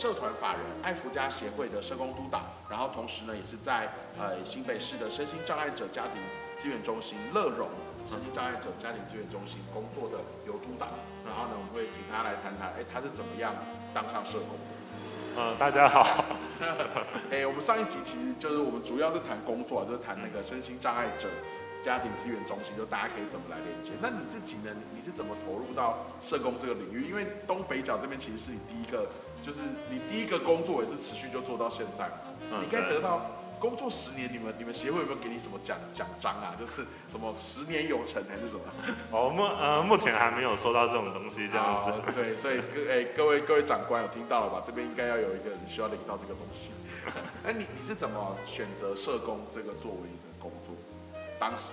[0.00, 3.86] 社团法人爱福家协会的社工督导，然后同时呢也是在
[4.18, 6.22] 呃新北市的身心障碍者家庭
[6.58, 7.68] 资源中心乐融
[8.08, 10.88] 身心障碍者家庭资源中心工作的尤督导，
[11.26, 13.52] 然后呢我们会请他来谈谈，哎他是怎么样
[13.92, 14.56] 当上社工
[15.58, 16.24] 大家好。
[17.30, 21.28] 哎，我们上一集其实就是我们主要是谈工作，就是谈那个身心障碍者。
[21.82, 23.92] 家庭资源中心，就大家可以怎么来连接？
[24.02, 24.68] 那你自己呢？
[24.92, 27.08] 你是怎么投入到社工这个领域？
[27.08, 29.08] 因为东北角这边其实是你第一个，
[29.42, 32.14] 就是你第一个工作也是持续就做到现在嘛。
[32.58, 33.26] 你应该得到
[33.60, 36.56] 工作十年，你们你们协会有没有给你什么奖奖章啊？
[36.58, 38.60] 就是什么十年有成还是什么？
[39.12, 42.12] 哦，目呃目前还没有收到这种东西这样子。
[42.12, 44.62] 对，所以各哎 各位各位长官有听到了吧？
[44.64, 46.70] 这边应该要有一个人需要领到这个东西。
[47.44, 50.74] 哎，你你是怎么选择社工这个作为一个工作？
[51.38, 51.64] 当时，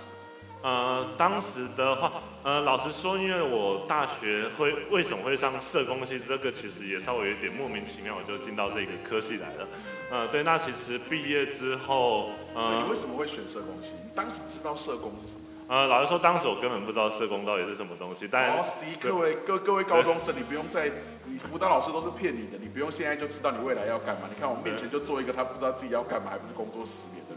[0.60, 9.68] 呃，当时的话，呃，老实说，因为我大学会为什么会上社工系，这个其实也稍微有点莫名其妙，我就进到这个科系来了。
[10.10, 13.92] 呃，对，那其实毕业之后，呃，你为什么会选社工系？
[14.02, 15.40] 你当时知道社工是什么？
[15.68, 18.26] 呃，老实说，当时我根本不知道社工到底是什么东西。
[18.28, 18.64] 但哦，
[18.98, 20.90] 各位各各位高中生，你不用再，
[21.24, 24.22] 你辅导老师都是骗你的，你不用现在就知道你未来要干嘛。
[24.28, 27.27] 你看我面前就做一个他不知道自己要干嘛，还不是工作十年。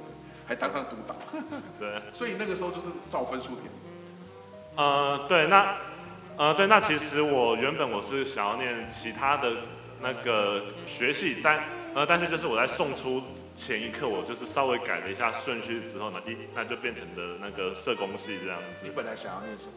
[0.52, 1.16] 还当上督导，
[1.80, 3.72] 对，所以那个时候就是照分数填。
[4.76, 5.78] 呃，对，那，
[6.36, 9.50] 呃，对，那其实我原本我是想要念其他的
[10.02, 11.64] 那个学系，但，
[11.96, 13.24] 呃，但是就是我在送出
[13.56, 18.84] 前一刻，我就是稍微改了一下顺序之后呢，一那就变成的那个社工系这样子。
[18.84, 19.72] 你本来想要念什么？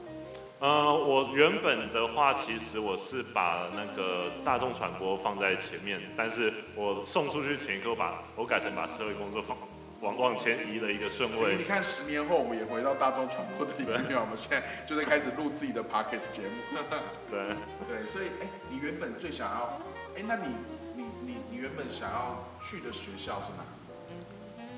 [0.59, 9.57] 呃，我原本的话，其实我是把那个大众传播放在前面，但是我送出去前一刻，把我改成把社会工作放。
[10.05, 11.57] 往往前移了一个顺位。
[11.57, 16.79] 你看，十年后我们也回到大众传播的领域，我们现在就在开始录自己的 podcast 节目。
[17.33, 17.57] 对
[17.89, 19.81] 对，所以哎，你原本最想要，
[20.15, 20.53] 哎，那你
[20.95, 23.65] 你你你原本想要去的学校是哪？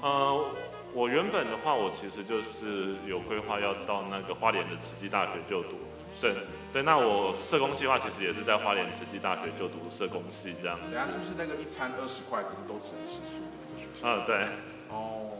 [0.06, 0.46] 呃，
[0.94, 5.74] 我原本的话，我其实就是有规划要到那个花莲的慈济大学就读。
[6.20, 6.34] 对
[6.72, 10.78] 对，那我社工计划其实也是在花莲慈济大学就读社工系这样。
[10.90, 14.06] 等下是不是那个一餐二十块，可是都只能吃素的那个学校？
[14.06, 14.46] 嗯，对。
[14.90, 15.30] 哦，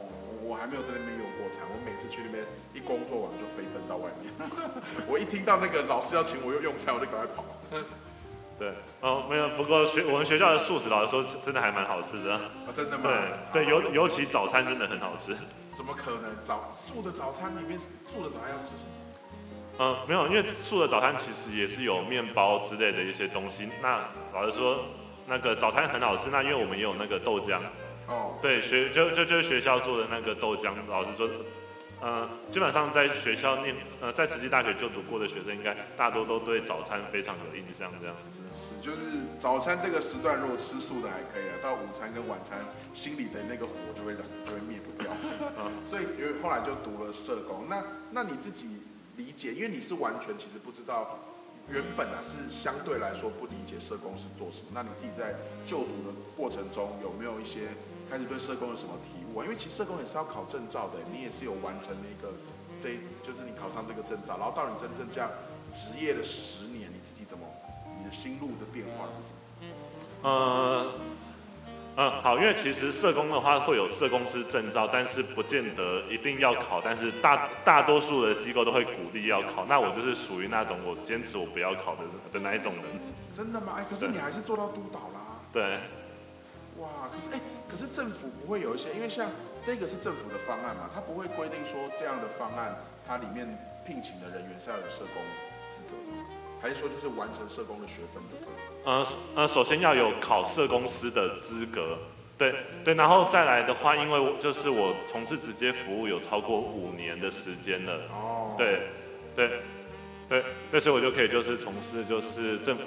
[0.43, 4.33] 我还没有在那边用过餐，我每次去那边一工作完就飞奔到外面。
[5.07, 7.45] 我一听到那个老师要请我用用餐，我就赶快跑。
[8.59, 12.33] 对，哦，没有，不过学我们学校的素食，老师说真的还蛮好吃的。
[12.33, 12.41] 啊，
[12.75, 13.11] 真的吗？
[13.53, 15.37] 对对，尤尤其早餐真的很好吃。
[15.77, 16.35] 怎么可能？
[16.43, 18.91] 早素的早餐里面素的早餐要吃什么？
[19.79, 23.69] 嗯，没有，因为素的早餐其实也是有面包之类的一些东西。
[23.83, 24.01] 那
[24.33, 24.87] 老师说
[25.27, 27.61] 那个早餐很好吃，那因为我们也有那个豆浆。
[28.09, 31.29] 哦，对，学就就就是学校做的那个豆浆，老师说，
[32.01, 38.39] 呃，基本上在学校念，呃，在慈济大学就读过的学生，应该大多都对早餐非常有印象，这样子。
[38.55, 42.59] 是，就是早餐这个时段如果吃素的还可以啊，到午餐跟晚餐，
[42.95, 45.13] 心里的那个火就会就会灭不掉。
[45.59, 48.67] 嗯，所以因为后来就读了社工，那那你自己
[49.17, 51.19] 理解，因为你是完全其实不知道。
[51.69, 55.35] 原本啊是相对来说不理解社工是做什么，那你自己在
[55.67, 57.69] 就读的过程中有没有一些
[58.09, 59.45] 开始对社工有什么体悟啊？
[59.45, 62.33] 因为其实社工也是要考证照的，你也是有完成那个
[62.81, 65.29] 这就是你考上这个证照，然后到你真正这样
[65.75, 67.45] 职业的十年，你自己怎么
[67.99, 69.31] 你的心路的变化是什
[69.67, 69.75] 么？
[70.23, 70.93] 呃。
[71.99, 79.65] 嗯，好，因为其实社工的话会有社工师证照，但是不见得一定要考，但是大大多数的机构都会鼓励要考。
[79.65, 82.03] 那我就是属于那种我坚持我不要考的
[82.35, 82.85] 的那一种人。
[83.35, 83.77] 真的吗？
[83.79, 85.41] 哎，可是你还是做到督导啦。
[85.55, 85.79] 对。
[86.77, 89.31] 哇，可是哎，可是政府不会有一些，因为像
[89.65, 92.77] 这个是政府的方案嘛，它不会规定说这样的方案
[93.09, 93.49] 它里面
[93.87, 95.25] 聘请的人员是要有社工
[95.73, 95.97] 资格，
[96.61, 98.76] 还是说就是完成社工的学分就可以？
[98.87, 99.05] 呃
[99.35, 101.99] 呃，首先要有考社公司的资格，
[102.39, 102.55] 对
[102.85, 108.83] 对，然后再来的话，因为就是我从事直接服务有超过五年的时间了，哦，对
[109.35, 109.51] 对
[110.29, 112.85] 对，那所以我就可以就是从事就是政府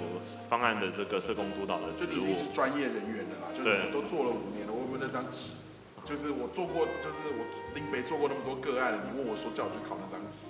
[0.48, 5.52] 方案的这个社工督导的职务，是专业人员的啦，就是我都做了五年了，我有没有那张纸？
[6.02, 7.44] 就是我做过，就是我
[7.74, 10.48] 林北做过那么多个案，你问我说叫我去考那张纸，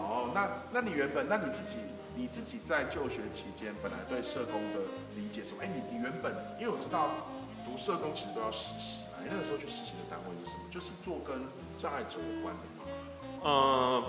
[0.00, 1.76] 哦，那那你原本那你自己？
[2.16, 4.80] 你自己在就学期间，本来对社工的
[5.16, 7.10] 理解说，哎，你你原本，因为我知道
[7.64, 10.64] 读社工其实都要实习嘛，你那个时候去实习的单位是什么？
[10.70, 11.46] 就是做跟
[11.78, 12.82] 障碍者有关的吗？
[13.42, 14.04] 嗯，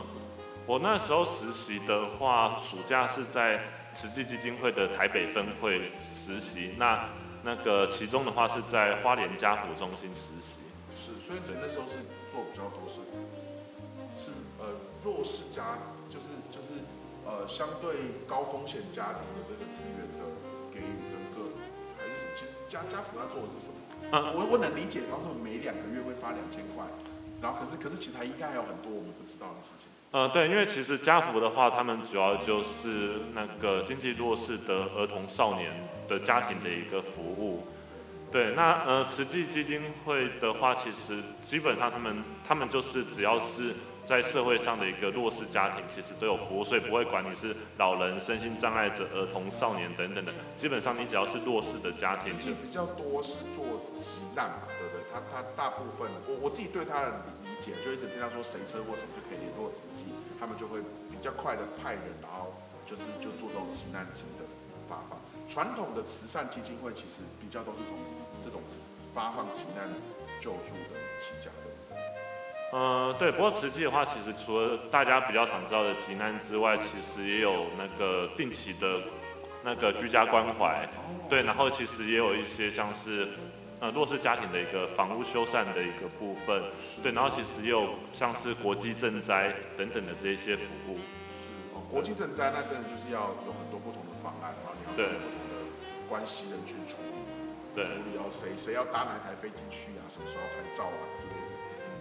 [0.65, 3.61] 我那时候实习的话，暑假是在
[3.93, 6.75] 慈济基金会的台北分会实习。
[6.77, 7.07] 那
[7.43, 10.59] 那个其中的话是在花莲家福中心实习。
[10.91, 12.99] 是，所以你那时候是做比较多是
[14.19, 14.67] 是呃
[15.03, 16.50] 弱势家，就是就是
[17.31, 17.95] 呃相对
[18.27, 20.27] 高风险家庭的这个资源的
[20.67, 21.55] 给予跟个
[21.97, 22.31] 还是什么？
[22.35, 23.79] 其实家家福他做的是什么？
[24.35, 26.83] 我我能理解，他说每两个月会发两千块，
[27.41, 29.87] 然后可是可是其他应该还有很多我们不知道的事情。
[30.11, 35.71] 呃，对，因为其实家福的话，他们主要就是那个经济弱势的儿童少年
[36.09, 37.63] 的家庭的一个服务。
[38.29, 43.73] 对，那呃慈济基金会的话，其实基本上他们他们就是只要是。
[44.07, 52.33] 在社会上的一个弱势家庭，其实都有服务，所以不会管你是老人、身心障碍者、儿童、少年等等的，基本上你只要是弱势的家庭。
[52.37, 53.63] 其实比较多是做
[54.01, 55.03] 急难嘛，对不对？
[55.13, 57.09] 他他大部分，我我自己对他的
[57.45, 62.51] 理解，就一直听他说谁车祸什么就可以联络慈济，他们就会比较快的派人，然后
[62.85, 64.43] 就是就做这种急难金的
[64.89, 65.19] 发放。
[65.47, 67.95] 传统的慈善基金会其实比较都是从
[68.43, 68.59] 这种
[69.13, 69.87] 发放急难
[70.39, 71.70] 救助的起家的。
[72.73, 73.31] 嗯，对。
[73.31, 78.99] 不过慈济的话，其实除了大家比较常知道的急难之外，其实也有那个定期的，
[79.63, 80.87] 那个居家关怀。
[81.29, 83.27] 对，然后其实也有一些像是，
[83.81, 86.63] 呃，弱势家庭的一个房屋修缮的一个部分。
[87.03, 90.95] 对，然后其实也有像是国际赈灾等等的这一些服务。
[90.95, 95.55] 是哦，国际赈灾那真的就是要有很多不同的方案，然后你要不同的
[96.07, 97.19] 关系人去处理。
[97.75, 97.83] 对。
[97.83, 100.07] 处理要谁谁要搭哪台飞机去啊？
[100.07, 101.50] 什么时候拍照啊之类的。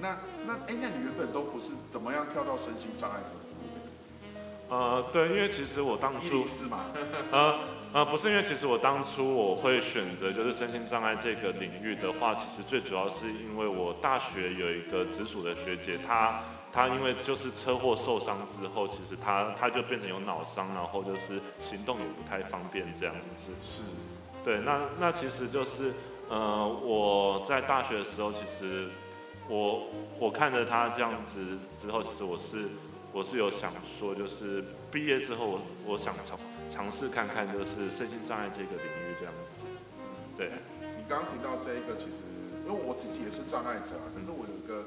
[0.01, 0.17] 那
[0.47, 4.75] 那哎，那你原本都不是怎么样跳到身心障碍者服务这个？
[4.75, 6.87] 呃，对，因为其实我当初是嘛，
[7.31, 7.59] 呃
[7.93, 16.41] 呃，不是因为其实我当初我会选择就是身心障碍这个领域的话，其实最主要是因为我大学有一个直属的学姐，她
[16.73, 23.51] 她因为就是车祸受伤之后，其实她她就变成有脑伤，然后就是行动也不太方便这样子。
[23.63, 23.83] 是，
[24.45, 25.93] 对，那那其实就是
[26.29, 28.89] 呃我在大学的时候其实。
[29.51, 32.71] 我我看着他这样子之后，其实我是
[33.11, 34.63] 我是有想说，就是
[34.93, 36.39] 毕业之后，我我想尝
[36.71, 39.67] 尝试看看，就是身心障碍这个领域这样子。
[40.39, 40.55] 对，
[40.95, 42.23] 你刚刚提到这一个，其实
[42.63, 44.87] 因为我自己也是障碍者，可是我有一个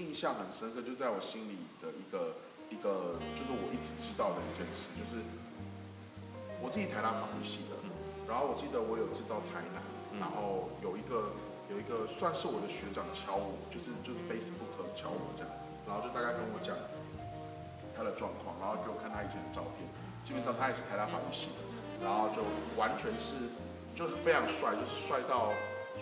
[0.00, 2.32] 印象很深刻，就在我心里的一个
[2.72, 5.20] 一个，就是我一直知道的一件事，就是
[6.56, 7.76] 我自己台大法律系的，
[8.24, 9.84] 然后我记得我有知道台南，
[10.18, 11.28] 然后有一个。
[11.72, 15.48] 有一个算是我的学长敲我，就是就是 Facebook 敲我这样，
[15.88, 16.76] 然后就大概跟我讲
[17.96, 19.88] 他的状况，然后给我看他以前的照片，
[20.20, 21.64] 基本上他也是台大法律系的，
[22.04, 22.44] 然后就
[22.76, 23.48] 完全是
[23.96, 25.48] 就是非常帅，就是帅到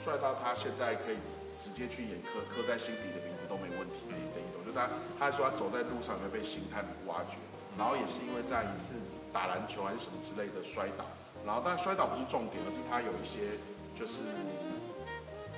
[0.03, 1.19] 帅到他现在可以
[1.63, 4.91] 直接去演刻刻在心底的名字都没问题的一种，就他
[5.23, 7.39] 他说他走在路上会被星探挖掘，
[7.79, 8.99] 然后也是因为在一次
[9.31, 11.07] 打篮球还是什么之类的摔倒，
[11.47, 13.55] 然后但摔倒不是重点，而是他有一些
[13.95, 14.27] 就是。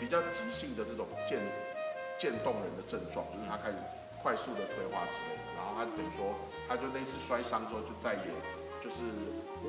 [0.03, 1.39] 比较急性的这种渐
[2.19, 3.79] 渐冻人的症状，就是他开始
[4.19, 6.35] 快速的退化之类的，然后他等于说，
[6.67, 8.27] 他就那次摔伤之后就再也
[8.83, 9.07] 就是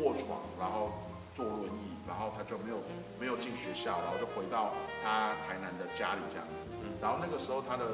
[0.02, 0.90] 卧床，然后
[1.38, 2.82] 坐轮椅，然后他就没有
[3.22, 4.74] 没有进学校，然后就回到
[5.06, 6.66] 他台南的家里这样子。
[7.00, 7.94] 然后那个时候他的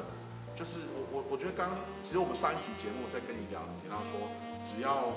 [0.56, 4.32] 就是我我我觉得刚其实我们上一集节目在跟你聊，你听到说
[4.64, 5.12] 只要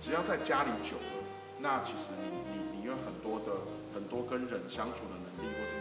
[0.00, 1.12] 只要在家里久了，
[1.60, 3.52] 那其实你你你有很多的
[3.92, 5.72] 很多跟人相处的能力，或者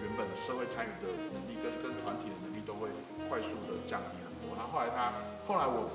[0.00, 2.88] 原本社会参与的能力跟跟团体的能力都会
[3.28, 4.56] 快速的降低很多。
[4.56, 5.12] 然后后来他
[5.46, 5.88] 后来我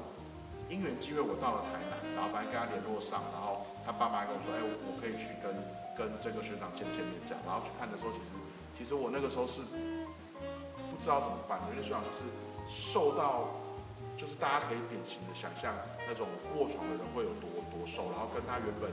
[0.70, 5.54] 因缘机会我到了台南，然后反正跟他联络上，然后他爸妈跟我说，哎，我可以去跟
[5.94, 7.42] 跟这个学长见见面这样。
[7.46, 8.34] 然后去看的时候，其实
[8.78, 9.62] 其实我那个时候是
[10.90, 12.26] 不知道怎么办，因为学长就是
[12.66, 13.62] 瘦到
[14.18, 15.74] 就是大家可以典型的想象
[16.08, 16.26] 那种
[16.58, 18.90] 卧床的人会有多多瘦，然后跟他原本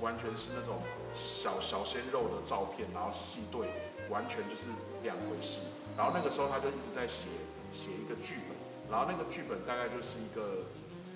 [0.00, 0.76] 完全是那种
[1.16, 3.64] 小小鲜肉的照片，然后细对。
[4.08, 4.68] 完全就是
[5.02, 5.58] 两回事。
[5.96, 7.26] 然后那个时候他就一直在写
[7.74, 8.54] 写一个剧本，
[8.88, 10.62] 然后那个剧本大概就是一个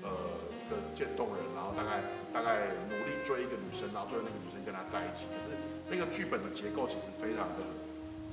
[0.02, 0.10] 呃
[0.50, 2.02] 一个渐冻人，然后大概
[2.34, 5.30] 大概努力追一个女生，然后最后那个女生跟他在一起。
[5.30, 5.54] 可是
[5.86, 7.62] 那个剧本的结构其实非常的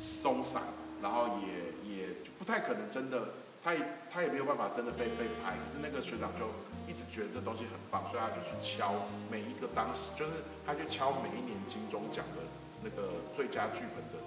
[0.01, 0.63] 松散，
[1.01, 3.29] 然后也也就不太可能真的，
[3.61, 5.53] 他也他也没有办法真的被被拍。
[5.53, 6.49] 可是那个学长就
[6.89, 12.41] 一直觉得这东西很棒，所以他就去敲每一个当时就是他去敲每一年金钟奖的
[12.81, 14.17] 那个最佳剧本的。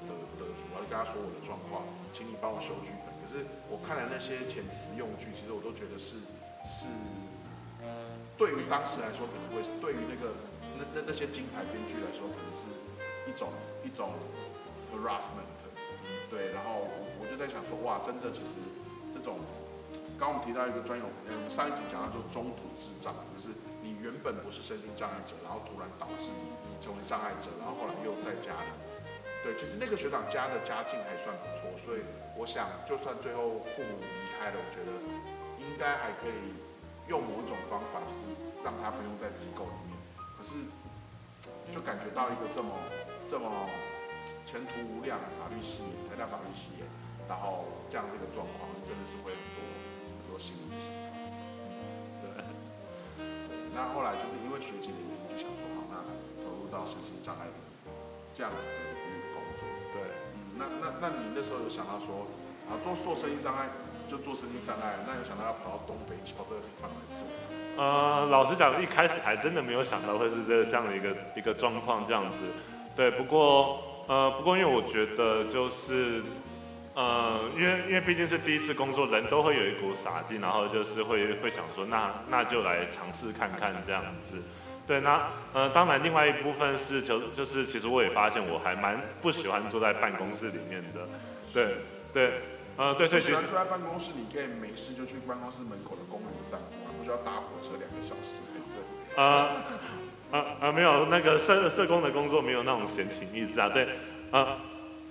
[0.70, 3.10] 然后就跟他说我的状况，请你帮我修剧本。
[3.22, 6.20] 可是我看了那些遣词用句，其实我都觉得是
[6.62, 6.86] 是，
[8.36, 10.36] 对于当时来说可能会，对于那个
[10.76, 12.68] 那那那些金牌编剧来说，可能是
[13.26, 13.48] 一种
[13.82, 14.12] 一种
[14.92, 15.48] harassment。
[16.28, 18.60] 对，然后我我就在想说，哇，真的其实
[19.12, 19.40] 这种，
[20.18, 23.52] 刚我们提到一个专有，嗯，上一集讲到说中途智障，就是
[23.84, 26.48] 你原本不是身心障碍者，然后突然导致你
[26.80, 28.91] 成为障碍者，然后后来又在家里。
[29.42, 32.06] 对，其实那个学长家的家境还算不错，所以
[32.38, 34.94] 我想，就算最后父母离开了，我觉得
[35.58, 36.54] 应该还可以
[37.10, 38.30] 用某一种方法，就是
[38.62, 39.98] 让他不用在机构里面。
[40.38, 40.54] 可是
[41.74, 42.70] 就感觉到一个这么
[43.26, 43.50] 这么
[44.46, 46.78] 前途无量的法律系，台大法律系，
[47.26, 51.18] 然后这样这个状况，真的是会很多很多心理想法。
[52.22, 52.46] 对。
[53.74, 55.98] 那后来就是因为学籍的原因，就想说好，那
[56.46, 57.58] 投入到身心障碍的
[58.38, 59.10] 这样子的。
[60.62, 62.30] 那那那你那时候有想到说，
[62.70, 63.66] 啊，做做生意障碍
[64.08, 67.26] 就做生意障碍，那有想到要跑到东北桥这个地方来做？
[67.82, 72.44] 呃，老实讲，一开始还真的没有想到会是这这样的一个一个状况这样子。
[72.94, 76.22] 对，不过呃，不过因为我觉得就是，
[76.94, 84.36] 呃，因为因为毕竟是第一次工作，人都会有一股傻劲，然后就是会会想说，那那就来尝试看看这样子。
[84.86, 91.08] 对，那呃，当然另外一部分是就就是其实我也发现我还蛮不喜欢坐在办公室里面的。
[91.52, 91.76] 对
[92.12, 92.40] 对，
[92.76, 96.82] 呃，对，所以喜欢坐在办公室，你可以没事就去办公室门口的公园散步。
[96.98, 98.38] 不需要搭火车两个小时，
[99.16, 99.48] 啊
[100.30, 100.70] 啊啊！
[100.70, 103.68] 没有那个社社工的工作，没有那种闲情逸致啊。
[103.68, 103.88] 对，
[104.30, 104.56] 啊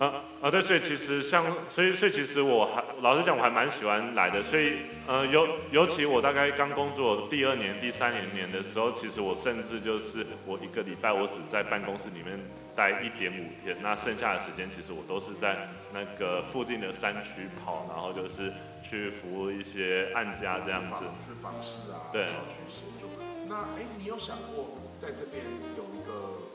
[0.01, 0.50] 啊啊！
[0.50, 4.41] 对，所以其实像，所以所以其实我还老实讲，我还蛮喜欢来的。
[4.41, 12.39] 所以，呃，尤尤其我大概刚工作第二年、第三年年的时候，其实我甚至就是我一个礼拜我只在办公室里面。
[12.74, 21.03] 待一点五天，那剩下的时间其实我都是在那个附近的山区跑，然后就是去服务一些案家这样子。
[21.27, 23.12] 去访视啊，对，去协助。
[23.50, 25.43] 那哎，你有想过在这边
[25.75, 26.50] 有一个，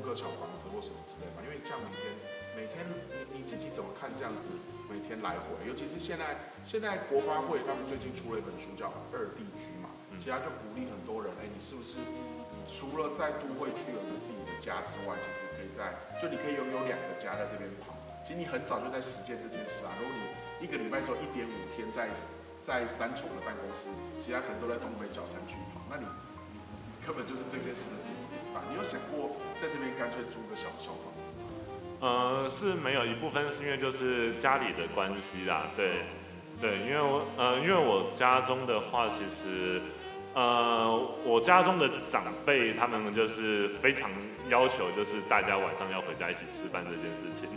[0.00, 1.44] 个小房子或什么之类嘛？
[1.44, 2.04] 因为这样每天
[2.56, 4.48] 每天你你自己怎么看这样子
[4.90, 5.54] 每天来回？
[5.68, 9.88] 尤其是现在现在国发会他们最近出了一本书叫《二地居》嘛，
[10.18, 12.00] 其他就鼓励很多人，哎，你是不是？
[12.68, 15.90] 除了在都会区有着自己的家之外，其实可以在
[16.20, 17.96] 就你可以拥有两个家在这边跑。
[18.22, 19.90] 其实你很早就在实践这件事啊。
[19.98, 20.22] 如果你
[20.62, 22.06] 一个礼拜只有一点五天在
[22.62, 23.88] 在三重的办公室，
[24.22, 26.04] 其他时间都在东北角山区跑，那你
[26.52, 27.88] 你你根本就是这件事
[28.70, 31.46] 你有想过在这边干脆租个小小房子吗？
[32.00, 36.02] 呃，是没有一部分是因为就是家里的关系啦，对
[36.60, 39.80] 对，因为我呃因为我家中的话其实。
[40.32, 44.08] 呃，我家中的长辈他们就是非常
[44.48, 47.48] 要求，就是大家晚上要回家一起吃饭这件事情。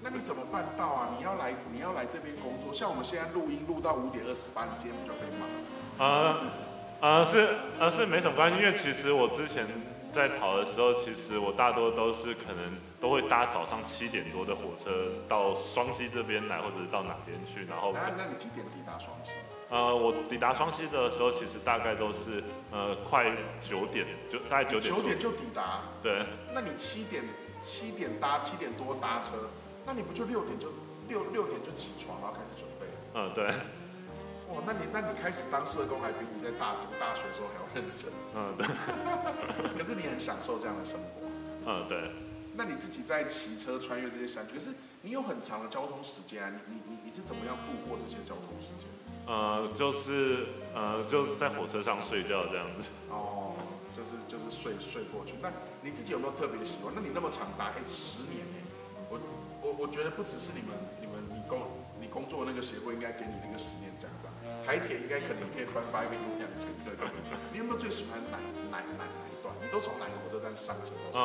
[0.00, 1.10] 那你怎么办到啊？
[1.18, 5.46] 你要来，你要来这边工作，像我们现在录音录到五点二十八，你今天不就可以吗？
[5.98, 6.40] 呃，
[7.02, 7.46] 呃是
[7.78, 9.66] 呃是没什么关系，因为其实我之前
[10.14, 17.92] 在跑的时候，其实我大多都是可能都会搭早上七点多的火车到双溪这边来，或者是到哪边去，然后。
[17.92, 19.30] 那那你几点抵达双溪？
[19.70, 23.26] 呃，我抵达双溪的时候，其实大概都是呃快
[23.68, 24.94] 九点，就大概九点。
[24.94, 25.80] 九点就抵达。
[26.00, 26.22] 对。
[26.54, 27.24] 那你七点
[27.60, 29.50] 七点搭七点多搭车，
[29.84, 30.68] 那你不就六点就
[31.08, 32.86] 六六点就起床，然后开始准备？
[33.14, 33.52] 嗯，对。
[34.48, 38.12] 哇，那你那你开始当社工，还比你在大读大学的时候还要认真。
[38.34, 38.66] 嗯，对。
[39.78, 41.24] 可是你很享受这样的生活。
[41.66, 42.10] 嗯，对。
[42.56, 44.70] 那你自己在骑车穿越这些山区，可是
[45.02, 48.86] 你有很长的交通时间啊，你你你是怎么样度过这些交通时间？
[49.26, 52.86] 呃，就是呃，就在火车上睡觉这样子。
[53.08, 53.56] 哦，
[53.96, 55.32] 就是就是睡睡过去。
[55.40, 56.92] 那你自己有没有特别的习惯？
[56.94, 58.60] 那你那么长达哎十年哎，
[59.08, 59.18] 我
[59.62, 61.58] 我我觉得不只是你们你们你工
[61.98, 63.90] 你工作那个协会应该给你那个十年
[64.66, 67.10] 台铁应该可能可以颁发一个优良乘客的。
[67.52, 68.38] 你有没有最喜欢哪
[68.70, 69.52] 哪哪哪一段？
[69.60, 70.92] 你都从哪个火车站上车？
[71.12, 71.20] 呃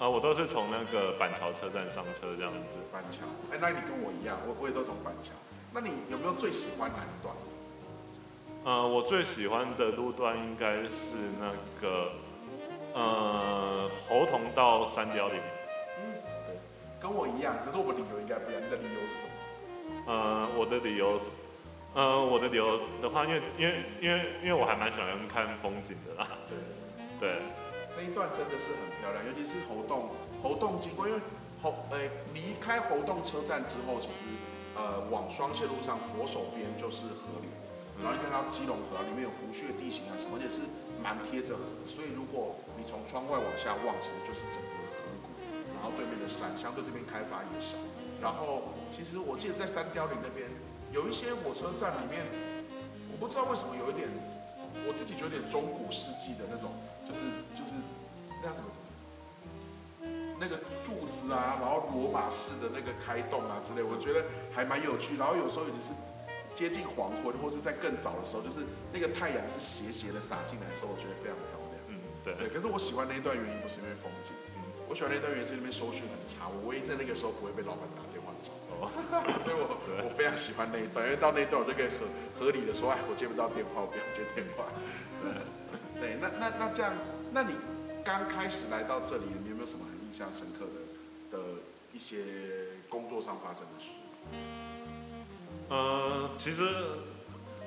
[0.00, 2.58] 呃，我都是从那个板桥车站上车这样子。
[2.92, 5.32] 板桥，哎，那你跟我一样，我我也都从板桥。
[5.72, 7.34] 那你有没有最喜欢哪一段？
[8.64, 11.50] 呃，我最喜欢的路段应该是那
[11.80, 12.12] 个，
[12.94, 15.40] 呃，猴童到三貂岭。
[15.98, 16.14] 嗯，
[16.46, 16.56] 对，
[17.00, 18.62] 跟我一样，可是我们理由应该不一样。
[18.62, 19.32] 你的理由是什么？
[20.06, 21.18] 呃，我的理由，
[21.94, 26.28] 呃，我的理由的话，因为因为因为因为我还蛮喜欢看风景的啦。
[26.50, 26.58] 对，
[27.18, 27.38] 对，
[27.94, 30.10] 这一段真的是很漂亮，尤其是猴洞，
[30.42, 31.20] 猴洞经过，因为
[31.62, 31.98] 猴，呃，
[32.34, 34.26] 离开猴洞车站之后，其实。
[34.74, 37.46] 呃，往双线路上左手边就是河流，
[38.02, 40.66] 然后你看到基隆河里面有湖穴地形啊什么，而且是
[40.98, 45.30] 蛮贴着河的，所以如果你从窗外往下望，其实就是整个河谷，
[45.70, 47.78] 然后对面的山相对这边开发也少。
[48.18, 50.50] 然后其实我记得在三貂岭那边
[50.94, 52.22] 有一些火车站里面，
[53.10, 54.06] 我不知道为什么有一点，
[54.86, 56.70] 我自己觉得有点中古世纪的那种，
[57.02, 57.26] 就是
[57.58, 57.74] 就是
[58.38, 58.70] 那什么。
[60.38, 64.22] 那个柱子啊，然后罗马式的那个开洞啊之类，我觉得
[64.54, 65.16] 还蛮有趣。
[65.16, 65.90] 然后有时候也是
[66.54, 68.62] 接近黄昏，或是在更早的时候，就是
[68.94, 71.74] 那个太阳是斜斜的洒进来的时候，我觉得非常漂亮。
[71.90, 72.34] 嗯，对。
[72.38, 78.02] 对，可是我喜欢那一段原因不是因为风景，嗯，我喜欢那段原因是那边收讯很差，我唯一在那个时候不会被老板打
[79.44, 82.06] 所以我我非常喜欢那一段，因为到那一段我就可以合
[82.38, 84.64] 合理的说，哎，我接不到电话，我不要接电话。
[86.00, 86.92] 对，那那那这样，
[87.32, 87.54] 那你
[88.04, 91.44] 刚开始来到这里，你有没有什么很印象深刻的的
[91.92, 92.18] 一些
[92.88, 93.86] 工作上发生的事？
[95.68, 96.62] 呃，其实，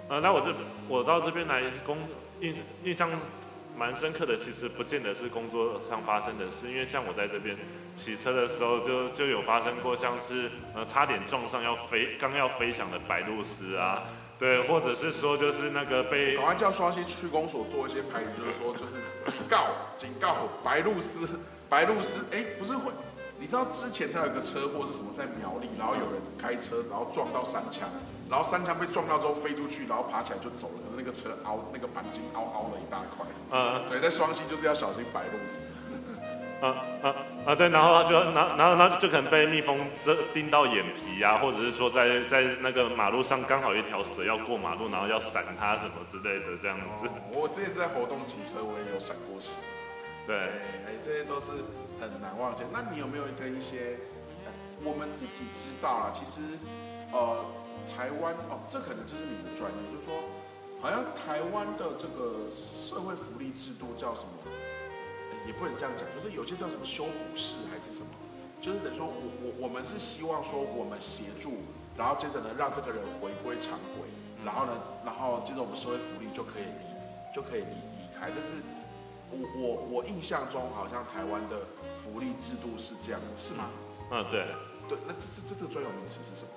[0.10, 0.54] 呃，那我这
[0.88, 1.98] 我到这边来工
[2.42, 3.10] 印印象
[3.76, 7.58] 蛮深刻的，其实不见得是工作上发生的事，因为像我在这边
[7.98, 14.04] 骑车的时候，就就有发生过像是呃差点撞上要飞刚要飞翔的白鹭鸶啊，
[14.39, 18.94] 对，或者是说就是那个被赶快叫双溪区公所做一些牌，就是说就是
[19.27, 19.66] 警告
[19.98, 21.27] 警告白鹭鸶
[21.68, 22.92] 白鹭鸶，哎，不是会。
[23.39, 25.13] 你知道之前才有个车祸是什么？
[25.16, 27.88] 在苗栗，然后有人开车，然后撞到山墙，
[28.27, 30.80] 然后山墙被撞到之后飞出去，然后爬起来就走了。
[30.82, 33.27] 可是那个车凹，那个钣金凹凹了一大块。
[33.51, 36.66] 嗯，对，在双溪就是要小心白鹭鸶。
[36.66, 37.16] 啊啊
[37.48, 37.56] 啊！
[37.56, 47.10] 对，然后他就然然后他就可能被蜜蜂蛰叮到眼皮呀，或者是说在在那个马路上刚好一条蛇要过马路，然后要闪它什么之类的这样子。
[47.32, 49.48] 我之前在活动骑车，我也有闪过蛇。
[50.27, 51.48] 对，哎，这些都是。
[52.00, 52.62] 很难忘记。
[52.72, 53.98] 那你有没有跟一些
[54.84, 56.13] 我们自己知道啊？
[56.13, 56.42] 其实，
[57.12, 57.44] 呃，
[57.89, 60.13] 台湾哦，这可能就是你的专业，就是说，
[60.80, 62.54] 好像台湾的这个
[62.86, 64.30] 社会福利制度叫什么？
[65.48, 68.12] 也不能这样讲，就是有些叫什么修补式还是什么？
[68.62, 71.57] 就是等于说我我我们是希望说我们协助，
[71.98, 74.05] 然后接着呢让这个人回归常轨，
[74.44, 74.74] 然后呢，
[75.05, 76.83] 然后接着我们社会福利就可以离
[77.33, 78.29] 就可以离离开。
[78.29, 78.62] 这是
[79.31, 81.57] 我我我印象中好像台湾的。
[82.07, 83.66] 福利制度是这样，是吗？
[84.12, 84.46] 嗯，对。
[84.88, 86.50] 对，那这这这个专有名词是什么？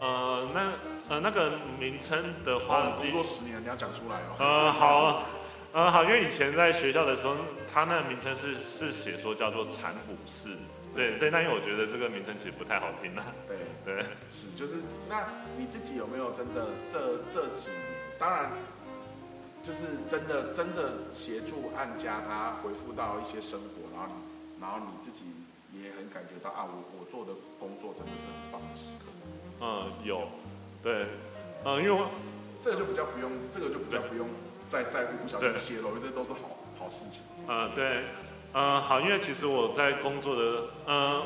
[0.00, 4.36] 呃，那呃那个名称的话，工作十年你要讲出来哦。
[4.38, 5.22] 呃，好，
[5.72, 7.36] 呃好，因为以前在学校的时候，
[7.72, 10.56] 它那个名称是是写说叫做产补士。
[10.94, 13.26] 对对，那因为我觉得这个名称其实不太好听啊。
[13.46, 14.02] 对对，
[14.32, 14.76] 是就是，
[15.08, 17.82] 那你自己有没有真的这这几年？
[18.18, 18.50] 当然，
[19.62, 19.78] 就是
[20.10, 24.28] 真的真的协助案家他恢复到一些生活，然后你。
[24.60, 25.22] 然后你自己
[25.72, 29.06] 也很感觉到啊，我我做的工作真的是很棒的时刻。
[29.60, 30.26] 嗯，有，
[30.82, 31.06] 对，
[31.64, 32.02] 嗯，因为
[32.60, 34.26] 这个就比较不用，这个就比较不用
[34.68, 36.38] 再在乎不小心泄露，这都是好
[36.78, 37.22] 好事情。
[37.46, 38.04] 嗯，对，
[38.52, 41.22] 嗯，好，因为其实我在工作的，嗯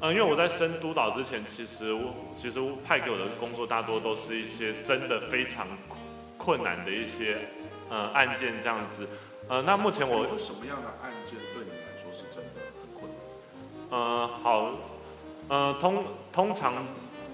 [0.00, 5.66] 嗯，因为我在升督导之前，其实我其实派给我的工作大多都是一些真的非常
[6.36, 7.38] 困难的一些
[7.88, 9.08] 呃案件这样子。
[9.48, 13.98] 呃，那目前我说什么样的案件对你来说是真的很困难？
[13.98, 14.70] 呃，好，
[15.48, 16.74] 呃，通通常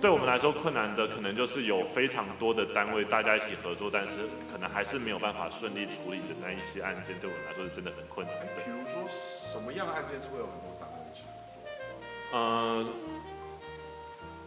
[0.03, 8.37] 对我们来说困难的，可能就是有非常多的单位大家一起合作，但是可能还是没有办法顺利处理的那一些案件，对我们来说是真的很困难。
[8.57, 9.09] 比如说
[9.53, 12.37] 什么样的案件是会有很多单位一起合作？
[12.37, 12.85] 呃，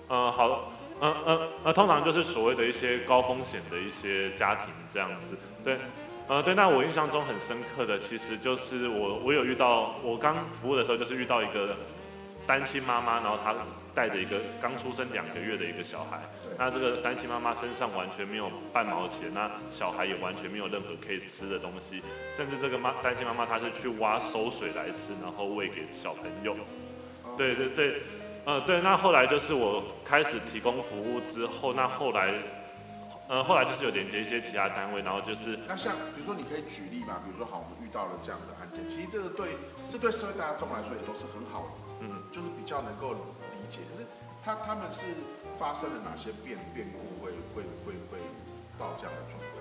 [0.09, 5.77] 呃，好，呃呃呃，通常就是所谓的一些高风险的一些家庭这样子，对。
[6.27, 11.77] 呃，对，那我印象中很深刻的，其实就是我我有遇到，我刚服务的时候就是遇到一个
[12.47, 13.53] 单亲妈妈，然后她
[13.93, 16.19] 带着一个刚出生两个月的一个小孩，
[16.57, 22.01] 那这个单亲妈妈身上完全没有半毛钱，那小孩也完全没有任何可以吃的东西，
[22.35, 26.55] 甚至这个妈单亲妈妈她是去挖馊水来吃，然后喂给小朋友。
[27.37, 28.01] 对对对，
[28.45, 32.33] 呃对，那后来就是我开始提供服务之后，那后来。
[33.27, 37.17] 呃，后来就是有连接一些其他单位，然后就是那像比如说，你可以举例嘛？
[37.25, 39.57] 比如说，好，我们遇到了这样的案件，其实这个对
[39.89, 41.84] 这对社会大众来说也都是很好的，嗯，
[42.35, 43.79] 就是比较能够理解。
[43.89, 44.05] 可是
[44.43, 45.05] 他他们是
[45.57, 48.19] 发生了哪些变变故，会会会会
[48.77, 49.51] 到这样的状况？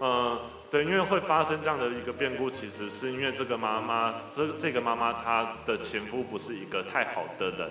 [0.00, 7.70] 呃，对，因为会发生这样的一个变故，其实是因为这个妈妈，这这个妈妈她的前夫不是一个太好的人，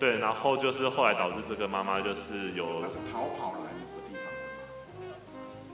[0.00, 3.58] 对，然后就是后来导致这个妈妈就是有是逃跑了。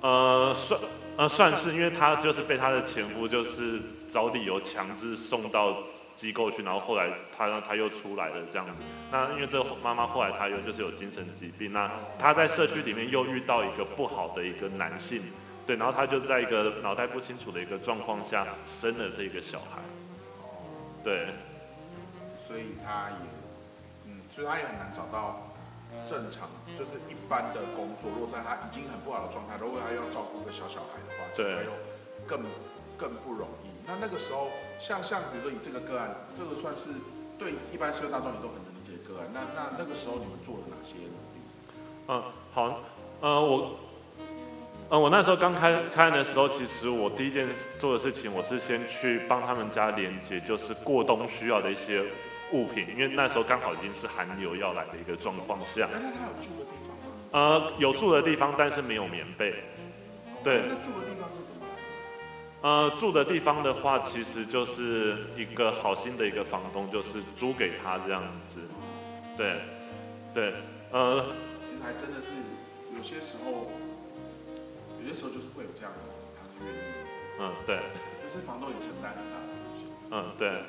[0.02, 0.80] 呃，算
[1.16, 5.78] 呃算是，因为她就是被她的前夫就是找理由强制送到
[6.22, 8.72] 机构去，然后后来他他又出来了这样子。
[9.10, 15.20] 那因为这个妈妈后来她又就是有精神疾病，那她在社区里面又遇到一个不好的一个男性，
[15.66, 19.82] 对，然后她就在一个脑袋不清楚的一个状况下生了这个小孩。
[21.02, 21.26] 对，
[22.46, 23.26] 所以她也，
[24.06, 25.48] 嗯，所以她也很难找到。
[26.08, 31.72] 正常就是一般的工作，如果在他已经很不好的状态，如果他要照顾一个小小孩的话，对，又
[32.26, 32.40] 更
[32.96, 33.68] 更不容易。
[33.86, 34.48] 那那个时候，
[34.82, 36.90] 像像比如说以这个个案，这个算是
[37.38, 39.30] 对一般社会大众也都很能理解个案。
[39.32, 41.38] 那那那个时候你们做了哪些努力？
[42.08, 42.80] 嗯，好，
[43.20, 43.78] 呃，我，
[44.88, 47.46] 呃，我那时候刚开开的时候，其实我第一件
[47.78, 52.02] 做的事情，我是先去帮他们家连接，就是过冬需要的一些
[52.50, 55.88] 物品，因为那时候刚好已经是寒流要来的一个状况下。
[55.92, 57.14] 那他有住的地方吗？
[57.30, 59.54] 呃，有住的地方，但是没有棉被。
[60.42, 60.62] 对。
[60.66, 61.51] 那住的地方是？
[62.62, 68.60] 呃，住的地方的话，其实就是一个好心的一个房东，就是租给他这样子。
[69.36, 69.56] 对，
[70.32, 70.54] 对，
[70.92, 71.26] 呃。
[71.68, 72.28] 其实还真的是。
[72.94, 73.72] 有些时候，
[75.00, 75.98] 有些时候就是会有这样的，
[76.38, 76.78] 他是愿意。
[77.40, 77.74] 嗯，对。
[77.74, 79.88] 有些房东也承担很大的风险。
[80.12, 80.62] 嗯，对，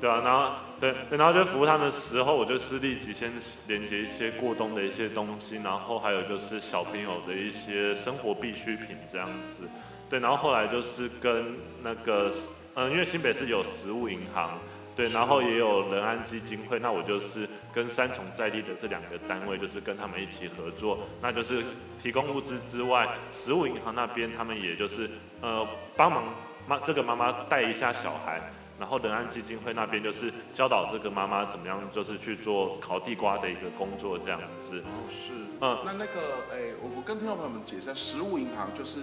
[0.00, 3.30] 对啊，然后对，然后就服务他们的时候，我就是立即先
[3.68, 9.68] 连接一些过冬的一些东西，然后还有就是小朋友的一些生活必需品这样子。
[10.08, 12.32] 对，然后后来就是跟那个，
[12.74, 14.58] 嗯，因为新北市有食物银行。
[14.96, 21.62] 对，然后也有仁安基金会，那我就是跟三重在地的这两个单位，就是跟他们一起合作，那就是
[22.02, 25.10] 提供物资之外，食物银行那边他们也就是
[25.42, 26.24] 呃帮忙
[26.66, 28.40] 妈这个妈妈带一下小孩，
[28.80, 34.78] 然后仁安基金会那边就是教导这个妈妈怎么样，就是去做烤地瓜的一个工作这样子。
[34.78, 39.00] 哦，是，嗯，那那个哎，我我跟听众朋友们解释，食物银行就是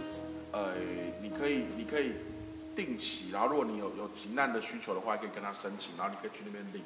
[0.53, 0.73] 呃，
[1.21, 2.13] 你可以你可以。
[2.75, 6.81] 定期，然后如果你有有急难的需求的话，可以跟他申请，然后你可以去那边领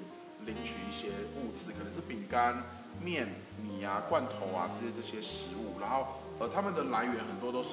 [0.45, 1.07] 领取一些
[1.39, 2.61] 物资，可能是饼干、
[3.01, 3.25] 面、
[3.63, 5.79] 米啊、罐头啊这些这些食物。
[5.79, 7.69] 然后呃，他们的来源很多都是，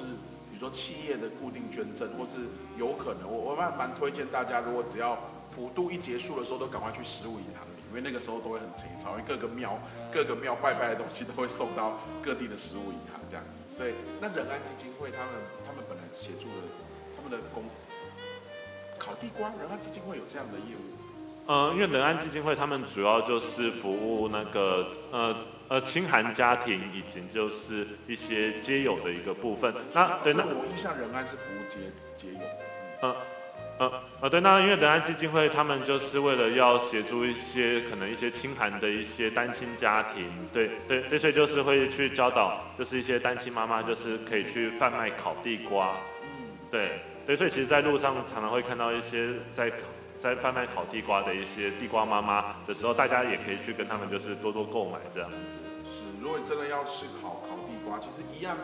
[0.47, 5.19] 比如说企业的固定捐赠，或是有可能我我蛮蛮推荐大家，如果只要
[5.53, 9.79] 普渡一结束的时候，都赶快去食物银行，因为那个时候都会很贼潮，因为各个庙
[10.11, 13.63] 各个庙拜拜的东西都会送到各地的食物银行这样子。
[13.71, 15.31] 所以那仁安基金会他们
[15.65, 16.67] 他们本来协助的
[17.15, 17.63] 他们的工。
[18.99, 21.47] 烤地瓜，仁安基金会有这样的业务。
[21.47, 25.35] 呃，因为仁安基金会他们主要就是服务那个呃
[25.69, 29.73] 呃清寒家庭以及就是一些街友的一个部分。
[29.93, 32.39] 那对，那我印象仁安是服务街街友。
[33.03, 33.15] 嗯嗯
[33.77, 45.97] 呃对，那因为仁安基金会他们就是为了要协助一些可能一些清寒的一些单亲家庭，对对对，所以就是会去教导，就是一些单亲妈妈就是可以去贩卖烤地瓜。
[46.23, 46.99] 嗯，对。
[47.25, 49.71] 对，所以其实，在路上常常会看到一些在
[50.19, 55.57] 在贩卖烤地瓜的一些地瓜妈妈的时候，大家也可以去跟他们就是多多购买这样子。
[55.89, 58.55] 是，如果你真的要吃烤烤地瓜，其实一样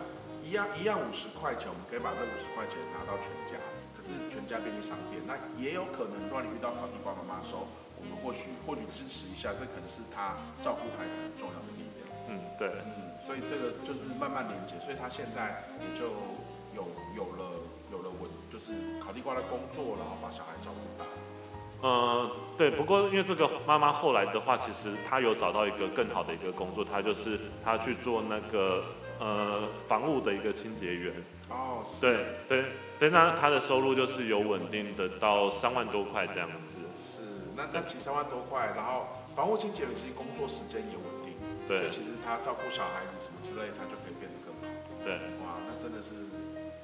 [0.43, 3.80] 一样一样五十块钱，我们可以把这五十块钱拿到全家，可
[4.11, 7.63] 是全家便利商店，那也有可能，如果你遇到烤地瓜妈妈的时候，
[7.95, 12.03] 我们或许或许支持一下，这可能是他照顾孩子很重要的力量。
[12.27, 16.11] 嗯，对，嗯，所以这个就是慢慢连接，所以他现在也就
[16.75, 16.83] 有
[17.15, 17.41] 有了
[17.91, 18.59] 有了我就。
[18.61, 21.03] 是烤地瓜的工作，然后把小孩照顾大。
[21.81, 28.83] 呃，对，不过因为这个妈妈后来的话，其实她有找到一个更好的一个工作，她就是她去做那个
[29.17, 31.11] 呃房屋的一个清洁员。
[31.51, 32.65] 哦，对对
[32.97, 36.79] 对，那他的收入就是有稳定的到三万多块这样子。
[36.97, 41.35] 是，那那其实三万多块，然后房屋清洁员其实工作时间也稳定，
[41.67, 44.65] 对，所以其实他照顾小孩子什么之类，他就可以变得更好。
[45.03, 46.15] 对，哇，那真的是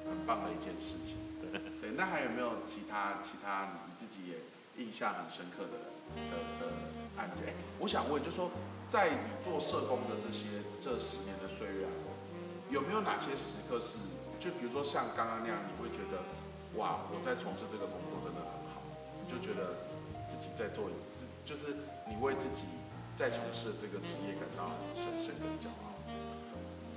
[0.04, 1.16] 很棒的一件事情。
[1.80, 4.36] 对，那还有没有其他其他你自己也
[4.76, 5.96] 印象很深刻的
[6.28, 6.68] 的的
[7.16, 7.54] 案件？
[7.78, 8.50] 我想问，就说
[8.88, 12.12] 在你做社工的这些这十年的岁月啊，
[12.68, 13.96] 有没有哪些时刻是，
[14.38, 16.22] 就比如说像刚刚那样，你会觉得
[16.78, 18.82] 哇，我在从事这个工作真的很好，
[19.20, 19.84] 你就觉得
[20.30, 22.64] 自己在做，自就是你为自己
[23.16, 25.94] 在从事这个职业感到深深的骄傲。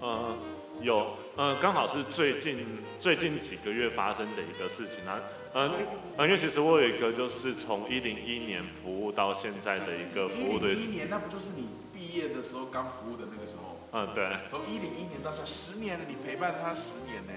[0.01, 0.37] 嗯。
[0.81, 2.65] 有，呃，刚好是最近
[2.99, 5.19] 最近几个月发生的一个事情啊，
[5.53, 5.69] 嗯，
[6.17, 10.73] 因为其实我有一个就是从一零一年服务到现在的一个服务的。
[10.73, 13.77] 一年，那不就是你毕业的时候刚服务的那个时候？
[13.91, 14.27] 嗯，对。
[14.49, 17.33] 从一零一年到现在十年了，你陪伴他十年呢？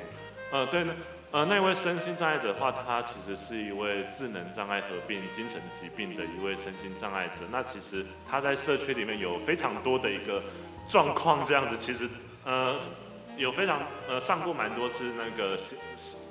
[0.53, 0.95] 嗯，对呢。
[1.31, 7.45] 呃，那位身心障碍者的话，他其实是一位智能障碍合并精神疾病的一位身心障碍者。
[7.51, 10.43] 那其实他在社区里面有非常多的一个
[10.89, 12.09] 状况，这样子，其实，
[12.45, 12.77] 呃。
[13.37, 15.77] 有非常呃上过蛮多次那个新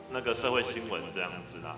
[0.09, 1.75] 那个社会新闻这样子啦，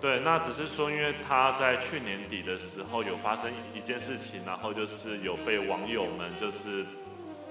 [0.00, 6.86] 对，那只是说因为他在去年底的时候有发生一件事情，然后就是有被网友们就是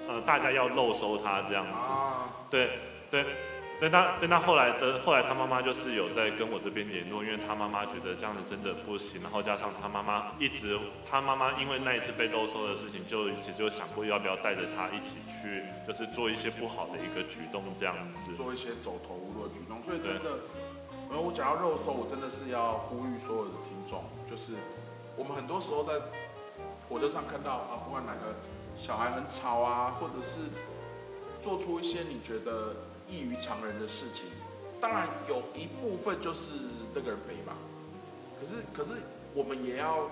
[0.10, 1.90] 呃大家要漏收他这样子，
[2.50, 2.72] 对
[3.10, 3.24] 对。
[3.80, 10.78] 对他对他后来的后来他妈妈就是有在跟我这边联络，因为他妈妈觉得这样子真的不行，然后加上他妈妈一直
[11.10, 19.82] 他妈妈因为那一次被漏收的事情，就其实有想过要不要带着他一起去，就是做一些不好的一个举动这样子，做一些走投无路的举动。
[19.88, 20.44] 所以真的，
[21.10, 24.60] 呃，我讲到肉收，我真的是要呼吁所有的听众，就是
[25.16, 25.94] 我们很多时候在
[26.90, 28.36] 火车上看到啊，不管哪个
[28.80, 30.50] 小孩很吵啊，或者是。
[31.42, 32.76] 做出一些你觉得
[33.10, 34.26] 异于常人的事情，
[34.82, 36.52] 当然有一部分就是
[36.94, 37.56] 那个人背吧。
[38.38, 39.02] 可是，可是
[39.34, 40.12] 我们也要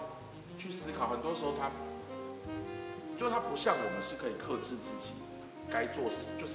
[0.58, 1.70] 去思考，很多时候他，
[3.20, 5.12] 就他不像我们是可以克制自己
[5.70, 6.06] 该做，
[6.40, 6.54] 就是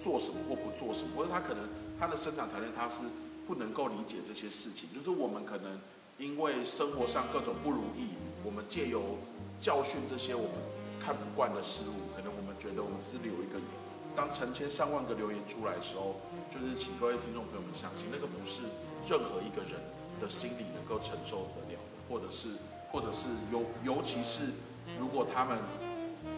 [0.00, 3.02] 做什么或不做什么，或者他可能他的生长条件他是
[3.48, 5.80] 不能够理解这些事情，就是我们可能
[6.16, 8.10] 因为生活上各种不如意，
[8.44, 9.18] 我们借由
[9.60, 10.52] 教训这些我们
[11.02, 13.66] 看不惯的事物，可能我们觉得我们是留一个言，
[14.14, 18.62] 当成千上万个留言出来的时候，就是请各位听众朋友们相信，那个不是
[19.10, 19.82] 任何一个人。
[20.20, 22.54] 的心理能够承受得了，或者是，
[22.92, 24.54] 或者是尤尤其是
[24.96, 25.58] 如果他们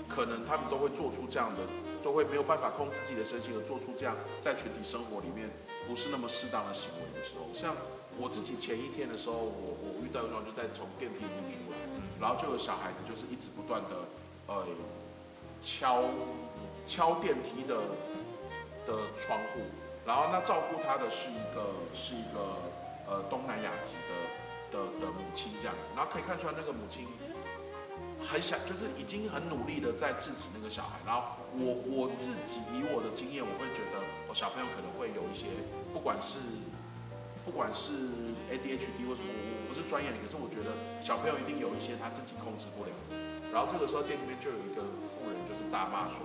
[0.08, 1.60] 可能他们都会做出这样的，
[2.02, 5.50] 都会没有办法控制自己的身心而做出这样在群体生活里面
[5.86, 7.76] 不是那么适当的行为的时候，像
[8.16, 11.76] 我自己前一天的时候，我我遇到一桩就在从电梯里面出来，
[12.16, 14.08] 然后就有小孩子就是一直不断的
[14.46, 14.66] 呃
[15.62, 16.04] 敲
[16.86, 17.76] 敲电梯的
[18.86, 19.60] 的窗户，
[20.06, 22.74] 然后那照顾他的是一个是一个。
[23.06, 24.14] 呃，东南亚籍的
[24.72, 27.04] 的的母亲这样子，然后可以看出来那个母亲
[28.18, 30.96] 很想，就是已经很努力的在制止那个小孩。
[31.04, 35.52] 然后我我自己以我的经验，我会觉得我小朋友可能会有一些，
[35.92, 36.40] 不管是
[37.44, 37.92] 不管是
[38.48, 40.70] ADHD 或什么，我我不是专业的，可是我觉得
[41.02, 42.90] 小朋友一定有一些他自己控制不了。
[43.54, 44.82] 然后这个时候店里面就有一个
[45.14, 46.18] 妇人就是大骂说：“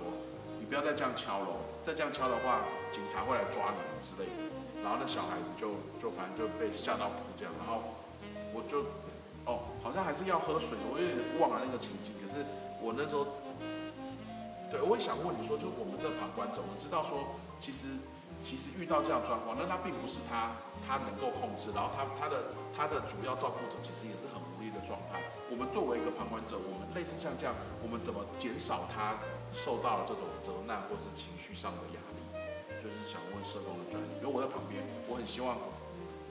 [0.58, 4.50] 你不要再这样敲了，再这样敲的话，警察会来抓你之类的。”
[4.82, 7.86] 然后那小孩子就就反正就被吓到哭这样，然后
[8.50, 8.82] 我就
[9.46, 12.18] 哦，好像还是要喝水，我有点忘了那个情景。
[12.18, 12.42] 可是
[12.82, 13.22] 我那时候，
[14.66, 17.94] 对我也想问你说，就我们这旁观者，我知道说，其实
[18.42, 20.50] 其实遇到这样状况，那他并不是他
[20.82, 24.39] 他能够控制，然后他他的他的主要照顾者其实也是很。
[25.60, 27.52] 们作为一个旁观者，我们类似像这样，
[27.84, 29.12] 我们怎么减少他
[29.52, 32.18] 受到这种责难或是情绪上的压力？
[32.80, 35.58] 就是想问社工的专业，因为我在旁边，我很希望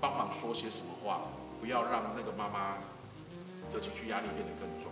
[0.01, 1.29] 帮忙说些什么话，
[1.61, 2.81] 不要让那个妈妈
[3.71, 4.89] 的情绪压力变得更重。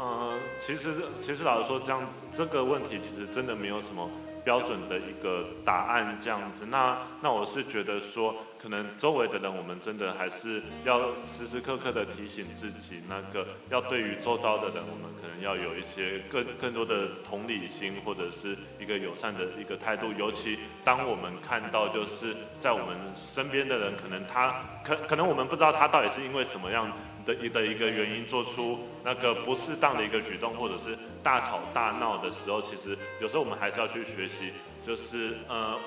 [0.00, 2.00] 嗯，其实其实老实说，这样
[2.32, 4.08] 这个问题其实真的没有什么
[4.44, 6.66] 标准的一个答案这样子。
[6.66, 8.34] 那那我是觉得说。
[8.62, 20.12] 可能周围的人，我们真的还是要时时刻刻的提醒自己，那个要对于周遭的人，我们可能要有一些更更多的同理心，或者是一个友善的一个态度。
[20.16, 26.88] 尤其当我们看到，就是在我们身边的人，可能他可可能我们不知道他到底是因为什么样
[27.24, 34.52] 的一的一个原因做出那个不适当的一个举动，或者是大吵大闹的时候，其实有时候我们还是要去学习，
[34.86, 35.78] 就是呃。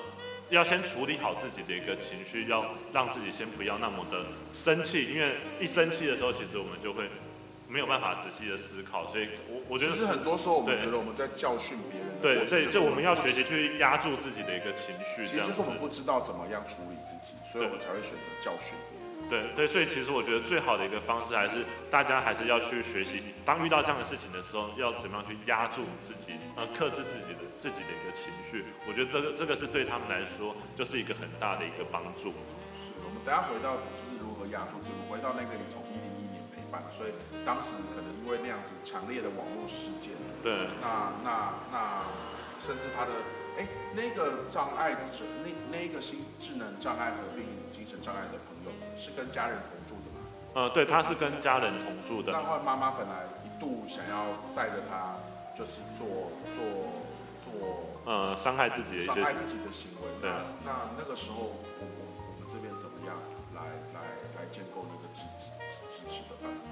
[0.48, 7.02] 要先处理好自己的一个情绪，要让自己先不要那么的生气，因为一生气的时候，其实我们就会
[7.66, 9.10] 没有办法仔细的思考。
[9.10, 18.78] 所以，我我觉得其实很多时候我们觉得我们在教训别人，对所以，就我们要学习去压住自己的一个情绪，其实就是我们不知道怎么样处理自己，所以我们才会选择教训。
[19.28, 28.62] 对对，所以其实我觉得最好的一个方式还是大家还是要去学习，当遇到这样的事情的时候，要怎么样去压住自己，呃，克制自己的自己的一个情绪。
[28.86, 32.30] 我觉得这个这个是对他们来说就是一个很大的一个帮助。
[32.78, 37.10] 是，我们等下回到就是如何压住自己，回到那个你从一零一年陪伴，所以
[37.42, 42.06] 当时可能因为那样子强烈的网络事件，对，那那那
[42.62, 43.10] 甚至他的
[43.58, 47.42] 哎那个障碍是，那那个心智能障碍合并
[47.74, 48.38] 精神障碍的。
[48.98, 50.20] 是跟家人同住的吗？
[50.54, 52.32] 呃，对，他是跟家人同住的。
[52.32, 55.16] 那后来妈妈本来一度想要带着他，
[55.54, 56.64] 就是做做
[57.44, 57.52] 做
[58.06, 60.08] 呃伤害自己的伤害自己的行为。
[60.22, 60.30] 对。
[60.64, 63.14] 那那个时候，我我我们这边怎么样
[63.54, 63.60] 来
[63.92, 64.00] 来
[64.40, 65.52] 来建构那个支持
[65.92, 66.64] 支持的办法？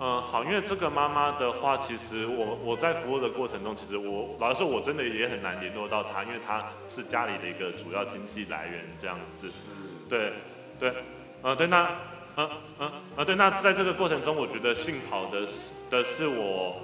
[0.00, 9.48] 嗯，好，因为这个妈妈的话，其实我我在服务的过程中，其实我老实说，我真的也很难联络到她，因为她是家里的一个主要经济来源，这样子。
[9.48, 9.52] 是。
[10.08, 10.32] 对
[10.80, 10.94] 对。
[11.40, 11.88] 呃，对，那，
[12.36, 16.80] 嗯嗯，呃，对，那在这个过程中，我觉得幸好的是的是我，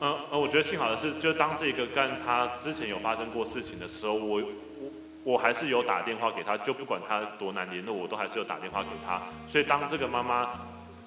[0.00, 4.90] 嗯呃，我觉得幸好的是，就当这个跟他之前有发生过事情的时候，我我
[5.24, 9.20] 我还是有打电话给他，就不管他多难联络，我都还是有打电话给他。
[9.48, 10.50] 所以当这个妈妈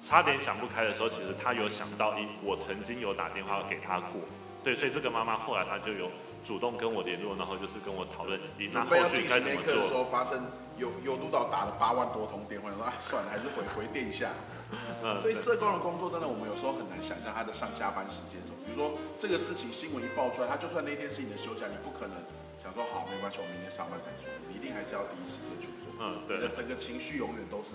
[0.02, 4.20] 差点想不开的时候，其实她有想到，一我曾经有打电话给他过，
[4.64, 6.10] 对，所以这个妈妈后来她就有。
[6.44, 9.74] 主动跟我联络，然后就是跟我讨论，你那后续该怎么做。
[9.74, 10.44] 的时候发生
[10.76, 14.30] 有有督导打了八万多通电话，说啊算了，还是回回电一下。
[15.22, 18.58] 所以社工的工作真的，我们有时候很难想象他的上下班时间什么。
[18.66, 22.16] 比如说这个事情新闻一爆出来，他就算那天是你的休假，你不可能
[22.60, 25.94] 想说好没关系，我明天上班再做，你一定还是要第一时间去做。
[26.02, 26.42] 嗯，对。
[26.52, 27.70] 整个情绪永远都是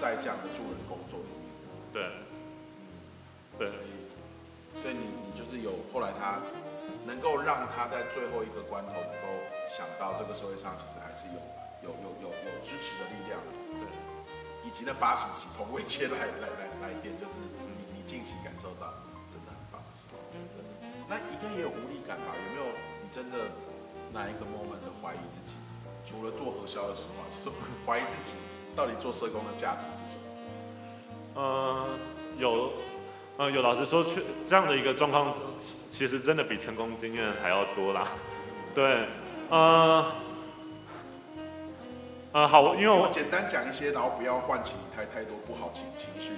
[0.00, 1.44] 在这样的助人工作里面。
[1.92, 2.00] 对。
[3.58, 3.68] 对。
[3.68, 3.90] 所以，
[4.78, 6.38] 所以你你就是有后来他。
[7.08, 9.32] 能够让他在最后一个关头能够
[9.72, 11.40] 想到这个社会上其实还是有
[11.88, 13.40] 有有有有支持的力量，
[13.80, 13.88] 对，
[14.60, 18.92] 以及那八十起同位接来来来来电，就是你你近期感受到
[19.32, 20.20] 真的很棒的时候，
[21.08, 22.36] 那应该也有无力感吧？
[22.36, 23.48] 有没有你真的
[24.12, 25.56] 哪一个 moment 的怀疑自己？
[26.04, 27.48] 除了做核销的时候，是
[27.86, 28.36] 怀疑自己
[28.76, 31.40] 到底做社工的价值是什么？
[31.40, 31.88] 呃，
[32.36, 32.70] 有，
[33.38, 35.34] 呃，有老师说，去这样的一个状况。
[35.98, 38.06] 其实真的比成功经验还要多啦，
[38.72, 39.04] 对，
[39.50, 40.12] 呃，
[42.30, 46.30] 呃，好，因为我简单讲一些，然后不要唤起你太太多不好情情绪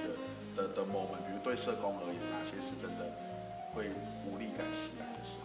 [0.56, 3.04] 的的的 moment，比如对社工而言，哪些是真的
[3.74, 3.84] 会
[4.24, 5.36] 无力感袭来的时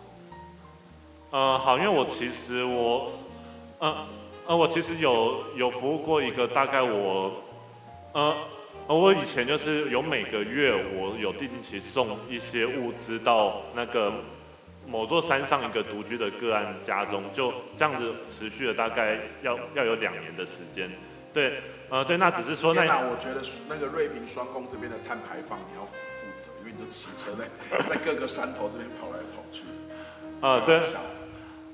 [1.31, 1.37] 候？
[1.37, 3.11] 呃，好，因为我其实我，
[3.79, 4.07] 呃，
[4.47, 7.33] 呃，我其实有有服务过一个大概我，
[8.13, 8.33] 呃。
[8.87, 14.13] 我以前就是有每个月，我有定期送一些物资到那个
[14.87, 20.89] 某座山上一个独居的个案家中，就这样子持续了大概要要有两年的时间。
[21.33, 21.53] 对，
[21.89, 25.95] 呃，对，那只是说那我觉得那个瑞平双宫这边的碳排放你要负
[26.43, 27.49] 责，因为你就骑车在
[27.89, 29.63] 在各个山头这边跑来跑去。
[30.41, 30.79] 呃，对，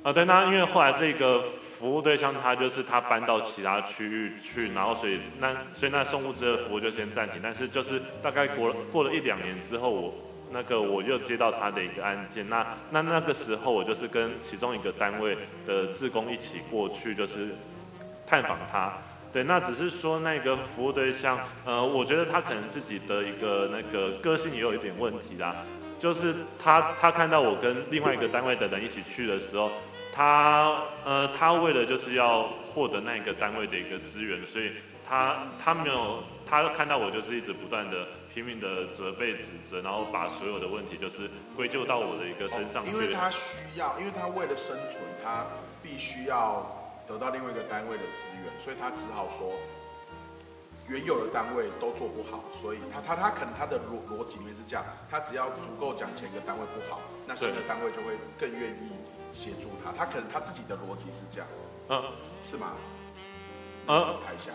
[0.03, 1.43] 呃，对，那因为后来这个。
[1.81, 7.39] 服务对象他就是他搬到其他区域去，然后所以那所以那送物资的服务就先暂停。
[7.41, 10.13] 但是就是大概过了过了一两年之后，我
[10.51, 12.47] 那个我又接到他的一个案件。
[12.47, 17.49] 那那那个时候我就是跟其中一个单位的志工一起过去，就是
[18.27, 18.93] 探访他。
[19.33, 25.55] 对，那只是说那个服务对象，呃，我觉得他可能自己的一个那个个性也有一点问题啦。
[25.97, 29.71] 就是他他看到我跟另外一个单位的人一起去的时候。
[30.13, 32.43] 他呃，他为了就是要
[32.73, 34.71] 获得那个单位的一个资源，所以
[35.07, 42.85] 他他没有他看到我就是一直不断的拼命的责备指责，然后把所有的问题就是归咎到我的一个身上。
[42.85, 45.45] 因为他需要，因为他为了生存，他
[45.81, 46.65] 必须要
[47.07, 49.53] 得到另外一个单位的资源，所以他只好说
[50.87, 58.91] 原有的单位都做不好，所以他他他可能他的逻逻辑里面是这样，他只要足够讲前一个单位不好，那新的单位就会更愿意。
[59.33, 61.47] 协助他，他可能他自己的逻辑是这样，
[61.89, 62.03] 嗯，
[62.43, 62.73] 是吗？
[63.87, 64.51] 呃，台下，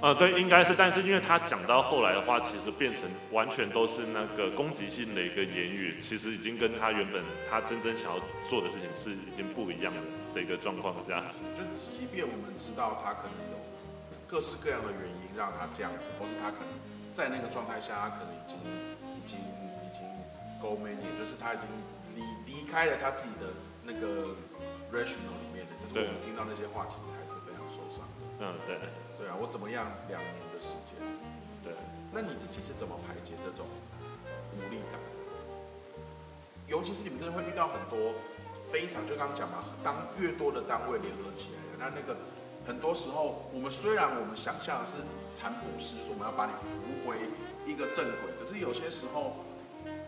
[0.00, 8.16] 呃，对，应该是，但是因为他讲到后来的话，其实变成完全都是那个攻击性的一个言语，其实已经跟他原本他真正想要
[8.48, 10.00] 做的事情是已经不一样的
[10.34, 11.22] 的一个状况下。
[11.54, 13.58] 就即便我们知道他可能有
[14.26, 16.72] 各式各样的原因让他这样子，或是他可能
[17.12, 18.56] 在那个状态下，他可能已经
[19.14, 19.36] 已经
[19.84, 20.00] 已经
[20.60, 21.68] go many，就是他已经
[22.16, 23.52] 离离开了他自己的。
[23.84, 24.32] 那个
[24.88, 28.00] rational 里面的，就是我们听到那些话，其实还是非常受伤。
[28.40, 28.80] 嗯，对。
[29.20, 29.84] 对啊，我怎么样？
[30.08, 30.96] 两年的时间。
[31.62, 31.76] 对。
[32.10, 33.68] 那你自己是怎么排解这种
[34.56, 34.98] 无力感？
[36.66, 38.16] 尤其是你们真的会遇到很多
[38.72, 42.16] 非常，就刚刚讲嘛，当越多的单位联合起来，那那个
[42.66, 44.96] 很多时候，我们虽然我们想象是
[45.36, 47.20] 残捕师，说我们要把你扶回
[47.68, 49.36] 一个正轨，可是有些时候，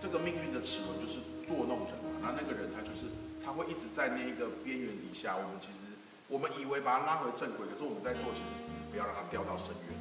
[0.01, 3.13] 这个命运的齿轮就是捉弄人嘛，那那个人他就是。
[3.47, 5.95] 他会一直在那个边缘底下，我们其实
[6.27, 9.95] 我们以为把他拉回正轨，可是我们在做其实是不要让他掉到深渊。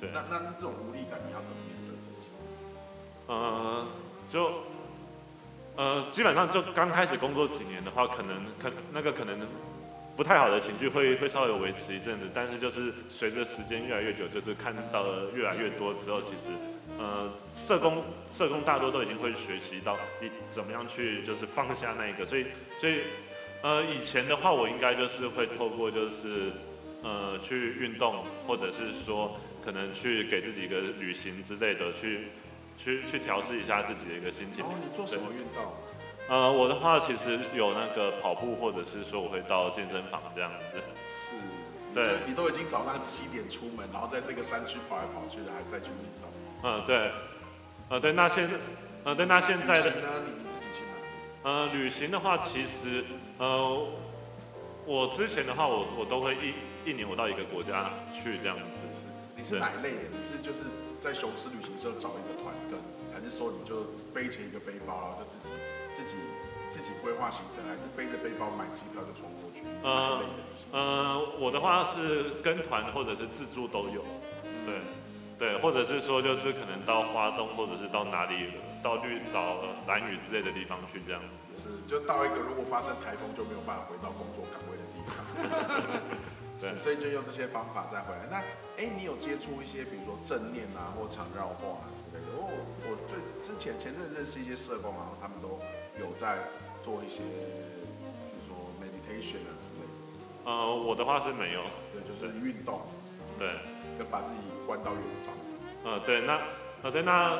[0.00, 0.08] 对。
[0.14, 2.32] 那那这种无力感，你要怎么面对自己？
[3.26, 3.86] 呃，
[4.32, 4.64] 就
[5.76, 9.38] 呃，基本上就刚开始工作几年的话，可能可那个可能
[10.16, 16.56] 不太好的情绪会会稍微维持一阵子，但是就是随着时间越来越久，就是看到了越来越多之后，其实。
[16.98, 22.46] 呃，社工社工大多都已经会学习到你怎么样去就是放下那一个，所以
[22.80, 23.02] 所以
[23.62, 26.52] 呃以前的话我应该就是会透过就是
[27.02, 32.28] 呃去运动，或者是说可能去给自己一个旅行之类的，去
[32.78, 34.64] 去去调试一下自己的一个心情。
[34.64, 35.64] 哦，你做什么运动？
[36.28, 40.80] 呃，我的话其实有那个跑步，或者是说我会到健身房这样子。
[41.28, 41.36] 是，
[41.94, 46.26] 对，你都已经早上七点出门，然后在这个山区跑来跑去的，还在去运动。
[46.66, 47.12] 嗯，对，
[47.88, 48.50] 呃，对，那现，
[49.04, 50.08] 呃，对，那现在的，呢？
[50.26, 51.48] 你你自己去哪？
[51.48, 53.04] 呃，旅行的话，其实，
[53.38, 53.86] 呃，
[54.84, 58.64] 我之前的话，我我都会一一年我到一个国家去这样子。
[58.98, 59.06] 是，
[59.36, 60.10] 你是哪一类的？
[60.10, 60.66] 你是就是
[61.00, 62.74] 在雄狮旅行社找一个团跟，
[63.14, 65.54] 还是说你就背起一个背包，然后就自己
[65.94, 66.18] 自己
[66.72, 69.62] 自己规划行程，还是背着背包买机票就冲过去？
[69.86, 70.18] 呃，
[70.72, 74.02] 呃，我的话是跟团或者是自助都有，
[75.38, 75.58] 对。
[75.58, 81.62] 或者是说，就是可能到花东，或者是到哪里，到绿岛、蓝屿之类的地方去这样子。
[81.62, 86.00] 是，就到一个如果发生台风就没有办法回到工作岗位的地方。
[86.60, 88.24] 对，所以就用这些方法再回来。
[88.30, 88.38] 那，
[88.80, 92.32] 哎，你有接触一些，比如说正念啊，或常绕画啊之类的？
[92.32, 92.48] 哦，
[92.88, 95.60] 我最之前前阵认识一些社工，啊他们都
[96.00, 96.38] 有在
[96.82, 97.20] 做一些，
[98.32, 100.50] 比如说 meditation 啊之类的？
[100.50, 101.60] 呃，我的话是没有，
[101.92, 102.80] 对，就是运动，
[103.38, 103.52] 对，
[103.96, 105.34] 跟把自己关到远方。
[105.84, 106.40] 呃，对，那，
[106.82, 107.38] 呃，对，那，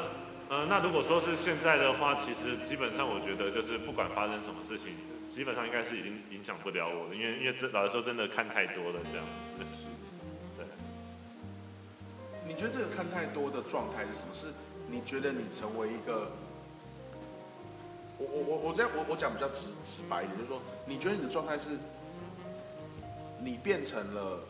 [0.49, 4.95] 呃，那如果说是现在的话，其实基本上我觉得就是不管发生什么事情，
[5.35, 9.65] 基本上应该是已经影响不了我了，因为因为这老实说真的看太多了这样子。
[10.57, 10.67] 对。
[12.47, 14.33] 你觉得这个看太多的状态是什么？
[14.33, 14.47] 是
[14.89, 16.31] 你觉得你成为一个？
[18.19, 21.77] 我我我我这样我我讲比较直直白一点，就是说，你觉得你的状态是，
[23.39, 24.41] 你变成了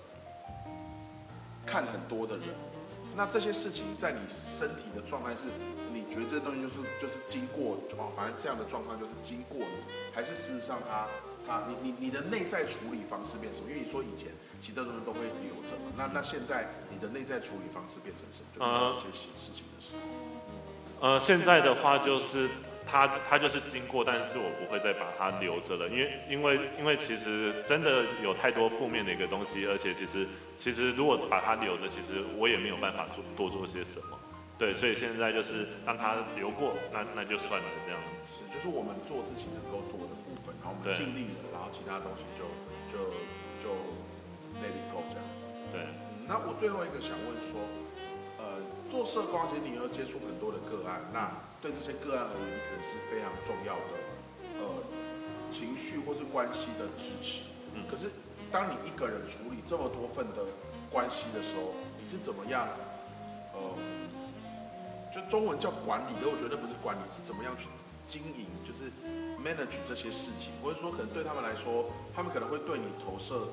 [1.66, 2.46] 看很多的人，
[3.16, 5.50] 那这些事情在你身体的状态是，
[5.92, 9.82] 你觉得这东西就是就是经过哦，反正这样的状况就是经过你，
[10.14, 11.08] 还是事实上它
[11.46, 13.68] 它你你你的内在处理方式变什么？
[13.68, 14.28] 因为你说以前
[14.62, 18.48] 其他东西都会留着嘛，那那现在你的内在处理方式变成什么？
[18.54, 19.96] 就遇到这些事情的时
[21.00, 22.48] 候，呃，现在的话就是。
[22.86, 30.26] 它它就是经过，但是我不会再把它留着了，因为因为因为其实真的有太多负面的一个东西，而且其实
[30.56, 34.16] 其实如果把它留着，其实我也没有办法做多做些什么，
[34.56, 38.30] 对，所以现在就是让它流过，那那就算了这样子。
[38.30, 42.46] 是，就是我们做自己能够做的部分，然后我们尽力了，然后其他东西就
[42.86, 43.10] 就
[43.58, 43.74] 就
[44.62, 45.44] let it go 这样子。
[45.74, 45.82] 对，
[46.26, 47.58] 那我最后一个想问说，
[48.56, 51.28] 呃，做社工其实你要接触很多的个案，那
[51.60, 53.92] 对这些个案而言，可能是非常重要的，
[54.56, 54.64] 呃，
[55.52, 57.44] 情绪或是关系的支持。
[57.74, 57.84] 嗯。
[57.86, 58.08] 可是，
[58.50, 60.40] 当你一个人处理这么多份的
[60.90, 62.66] 关系的时候，你是怎么样？
[63.52, 63.60] 呃，
[65.12, 67.68] 就中文叫管理，可我觉得不是管理，是怎么样去
[68.08, 68.88] 经营，就是
[69.36, 70.52] manage 这些事情。
[70.62, 73.48] 或者说，可能对他们来说，他们可能会对你投射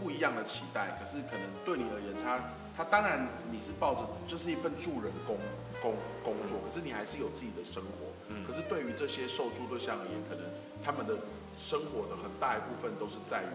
[0.00, 0.98] 不一样的期待。
[0.98, 2.38] 可是，可能对你而言，他
[2.78, 5.36] 他当然你是抱着就是一份助人工。
[5.80, 8.10] 工工作，可是你还是有自己的生活。
[8.26, 8.44] 嗯。
[8.44, 10.42] 可是对于这些受助对象而言，可能
[10.84, 11.14] 他们的
[11.56, 13.46] 生活的很大一部分都是在于，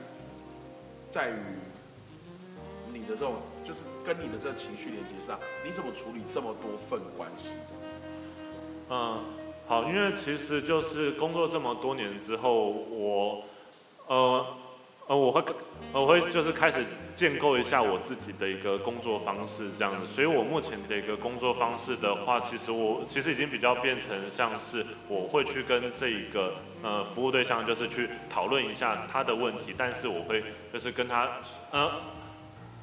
[1.11, 1.35] 在于
[2.93, 3.33] 你的这种，
[3.65, 7.49] 就是跟你的这个情绪连接上，你怎么处理这么多份关系？
[8.89, 9.19] 嗯，
[9.67, 13.43] 好，因为其实就是工作这么多年之后，我，
[14.07, 14.45] 呃。
[15.07, 15.43] 呃，我会，
[15.91, 16.77] 我会就是开始
[17.13, 31.29] 建构一下我自己的一个工作方式这样子，所以我目前的一个工作方式的话，其实我其实已经比较变成像是我会去跟这一个呃服务对象，就是去讨论一下他的问题，但是我会就是跟他，
[31.71, 31.91] 呃。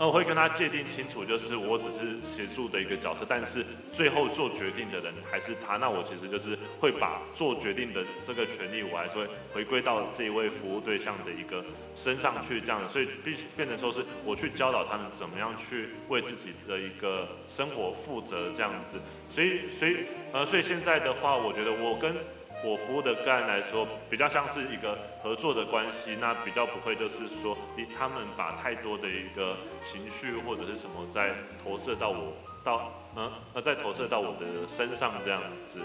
[0.01, 5.77] 那我会跟他界定清楚，就是我只是协助的一个角色，但是最后做决定的人还是他。
[5.77, 11.63] 那我其实就是会把做决定的这个权利，我还是会回归到这一位服务对象的一个
[11.95, 12.81] 身上去，这样。
[12.89, 18.99] 所以必变成说是我去教导他们怎么样去为自己的一个生活负责，这样子。
[19.31, 22.17] 所以，所以，呃，所以现在的话，我觉得我跟。
[22.63, 27.57] 我服务的个案来说，比较像是一个合作的关系，那比较不会就是说，
[27.99, 31.33] 他们把太多的一个情绪或者是什么在
[31.65, 35.81] 投射到我，到嗯，呃，再投射到我的身上这样子，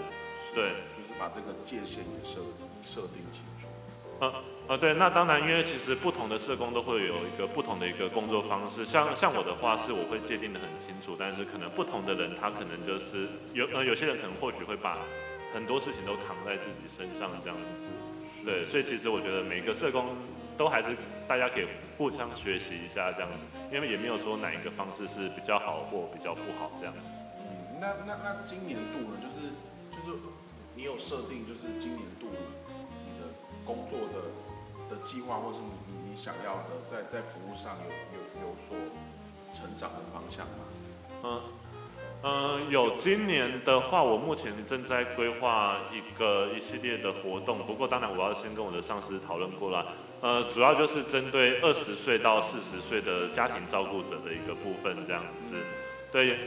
[0.54, 2.40] 对，就是把这个界限给设
[2.84, 3.66] 设定清楚。
[4.20, 4.32] 嗯，
[4.68, 14.98] 呃，对，那当然，因为其实不同的社工都会有一个不同的一个工作方式，像像我的话是我会界定的很清楚，但是可能不同的人他可能就是有呃有些人可能或许会把。
[15.54, 17.88] 很多事情都扛在自己身上，这样子，
[18.44, 20.14] 对，所以其实我觉得每个社工
[20.56, 21.66] 都还是大家可以
[21.96, 23.42] 互相学习一下这样子，
[23.72, 27.00] 因为也没有说哪一个方式是比较好或比较不好这样子。
[27.40, 29.48] 嗯，那那那今年度呢，就是
[29.90, 30.18] 就是
[30.74, 32.28] 你有设定，就是今年度
[33.06, 33.32] 你的
[33.64, 38.76] 工作的的计划，或是你你你想要的在在服务上有有有所
[39.54, 40.64] 成长的方向吗？
[41.24, 41.40] 嗯。
[42.22, 47.58] 嗯，有今年的话，我目前正在规划一个一系列的活动。
[47.58, 49.86] 不过，当然我要先跟我的上司讨论过了。
[50.20, 55.54] 呃，主要就是针对二十岁到四十岁的家庭照顾者的一个部分，这样子。
[56.10, 56.38] 对，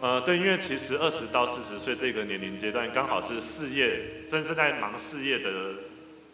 [0.00, 5.74] 呃，对，因为其实二十到四十岁这个年龄阶段，刚好是事业正正在忙事业的，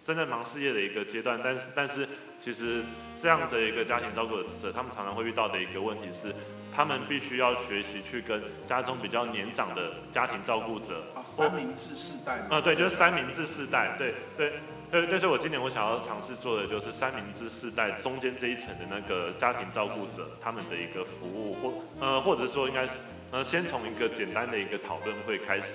[0.03, 1.38] 正在忙事业的一个阶段。
[1.45, 2.09] 但是，但是，
[2.42, 2.82] 其实
[3.20, 6.32] 这样的一个家庭照顾者，他们常常会遇到的一个问题是。
[6.75, 11.03] 他们必须要学习去跟家中比较年长的家庭照顾者，
[11.37, 12.41] 三明治世代。
[12.51, 14.53] 啊，对，就是三明治世代，对对
[14.91, 15.07] 对。
[15.11, 22.93] 但是我今年我想要尝试做的就是三明治世代中间这一层的那个家庭照顾者他们的一个服务，或呃，或者说应该是
[23.31, 25.66] 呃，先从一个简单的一个讨论会开始。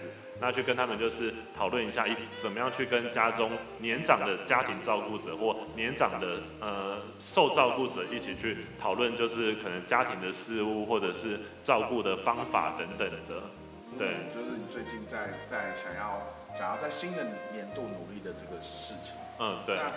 [0.42, 13.44] 那去跟他们就是讨论一下，一怎么样去跟家中年长的家庭照顾者或年长的呃受照顾者一起去讨论，就是可能家庭的事务或者是照顾的方法等等的。
[13.92, 16.22] 嗯，对，就是你最近在在想要
[16.58, 19.16] 想要在新的年度努力的这个事情。
[19.40, 19.76] 嗯，对。
[19.76, 19.92] 那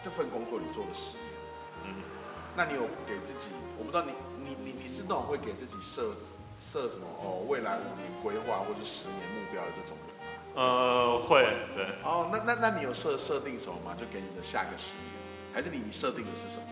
[0.00, 1.32] 这份工作你做了十年，
[1.86, 2.02] 嗯，
[2.56, 3.48] 那你有给自己？
[3.76, 4.12] 我不知道你
[4.44, 6.14] 你你你是那种会给自己设
[6.60, 10.28] 设什么哦未来五年规划或者十年目标的这种人吗？
[10.56, 11.44] 呃，会，
[11.74, 11.84] 对。
[12.02, 13.94] 哦，那那那你有设设定什么吗？
[13.98, 15.12] 就给你的下个十年，
[15.52, 16.64] 还是你你设定的是什么？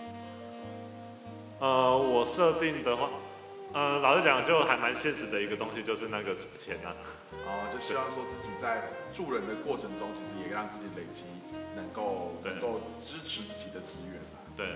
[1.61, 3.09] 呃，我设定的话，
[3.73, 6.93] 呃，老实讲，就还蛮现实的一个东西，就是那个钱啊。
[7.47, 8.83] 哦，就希望说自己在
[9.13, 11.25] 助人的过程中，其实也让自己累积，
[11.77, 14.41] 能够能够支持自己的资源嘛。
[14.57, 14.67] 对。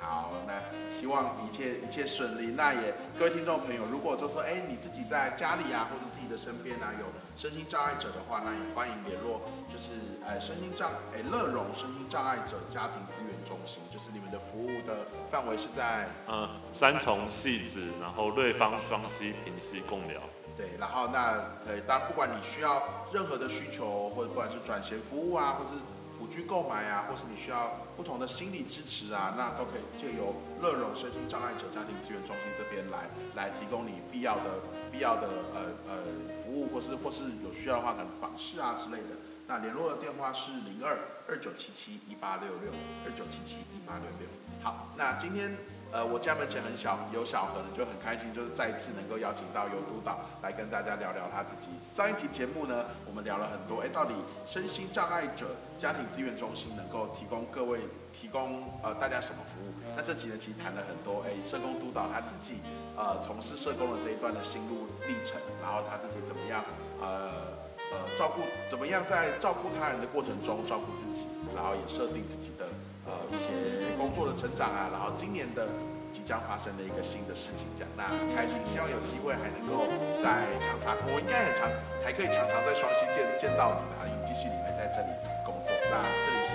[0.00, 0.52] 好，那
[0.92, 2.52] 希望一切一切顺利。
[2.52, 9.40] 那也各位听众朋友，如果就说，哎，你自己在家里啊，或者自己的身边啊，有身心障碍者的话，那也欢迎联络，
[9.72, 20.20] 就是呃身心障哎乐融身心障碍者家庭资源中心，就是你们的服务的范围是在嗯三重戏子，然后瑞芳双溪平溪共疗。
[20.56, 25.93] 对，然后那呃当不管你需要任何的需求，或者不管是转衔服务啊，或者是。
[26.24, 33.04] 辅具购买啊，或是你需要不同的心理支持啊，那都可以借由乐融身心障碍者家庭资源中心这边来
[33.34, 34.56] 来提供你必要的
[34.90, 35.96] 必要的呃呃
[36.42, 39.14] 服务，或是或是有需要的话可能访视啊之类的。
[39.46, 40.96] 那联络的电话是零二
[41.28, 42.72] 二九七七一八六六
[43.04, 44.26] 二九七七一八六六。
[44.62, 45.54] 好，那今天。
[45.94, 51.70] 呃，我家门前很小，有小何呢就很开心，就是再次能够邀请到尤督导来跟大家聊聊他自己。
[51.94, 54.10] 上一集节目呢，我们聊了很多，哎，到底
[54.44, 57.78] 身心障碍者家庭资源中心能够提供各位
[58.10, 59.70] 提供呃大家什么服务？
[59.94, 62.58] 那这集呢其实谈了很多，哎，社工督导他自己
[62.98, 66.58] 呃从事社工的这一段的心路历程，然后他自己怎么样
[66.98, 67.54] 呃
[67.94, 72.66] 呃照顾怎么样在照顾他人的过程中照顾自己，然后也设定自己的。
[73.06, 73.52] 呃，一些
[73.96, 75.68] 工作的成长啊，然后今年的
[76.12, 79.84] 即将发生的一个新的事情，这样，那开心，希望有机会还能够
[80.22, 81.68] 在常常，我应该很常，
[82.02, 85.12] 还可以常常在双溪见见到你的，因为继续你还在这里
[85.44, 85.74] 工作。
[85.92, 86.52] 那这里是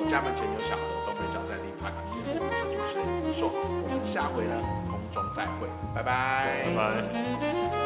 [0.00, 4.56] 我家门前有小河，东北角在地 park 节目，我是主持人李硕，我们下回呢
[4.88, 7.79] 空中再会，拜，拜拜。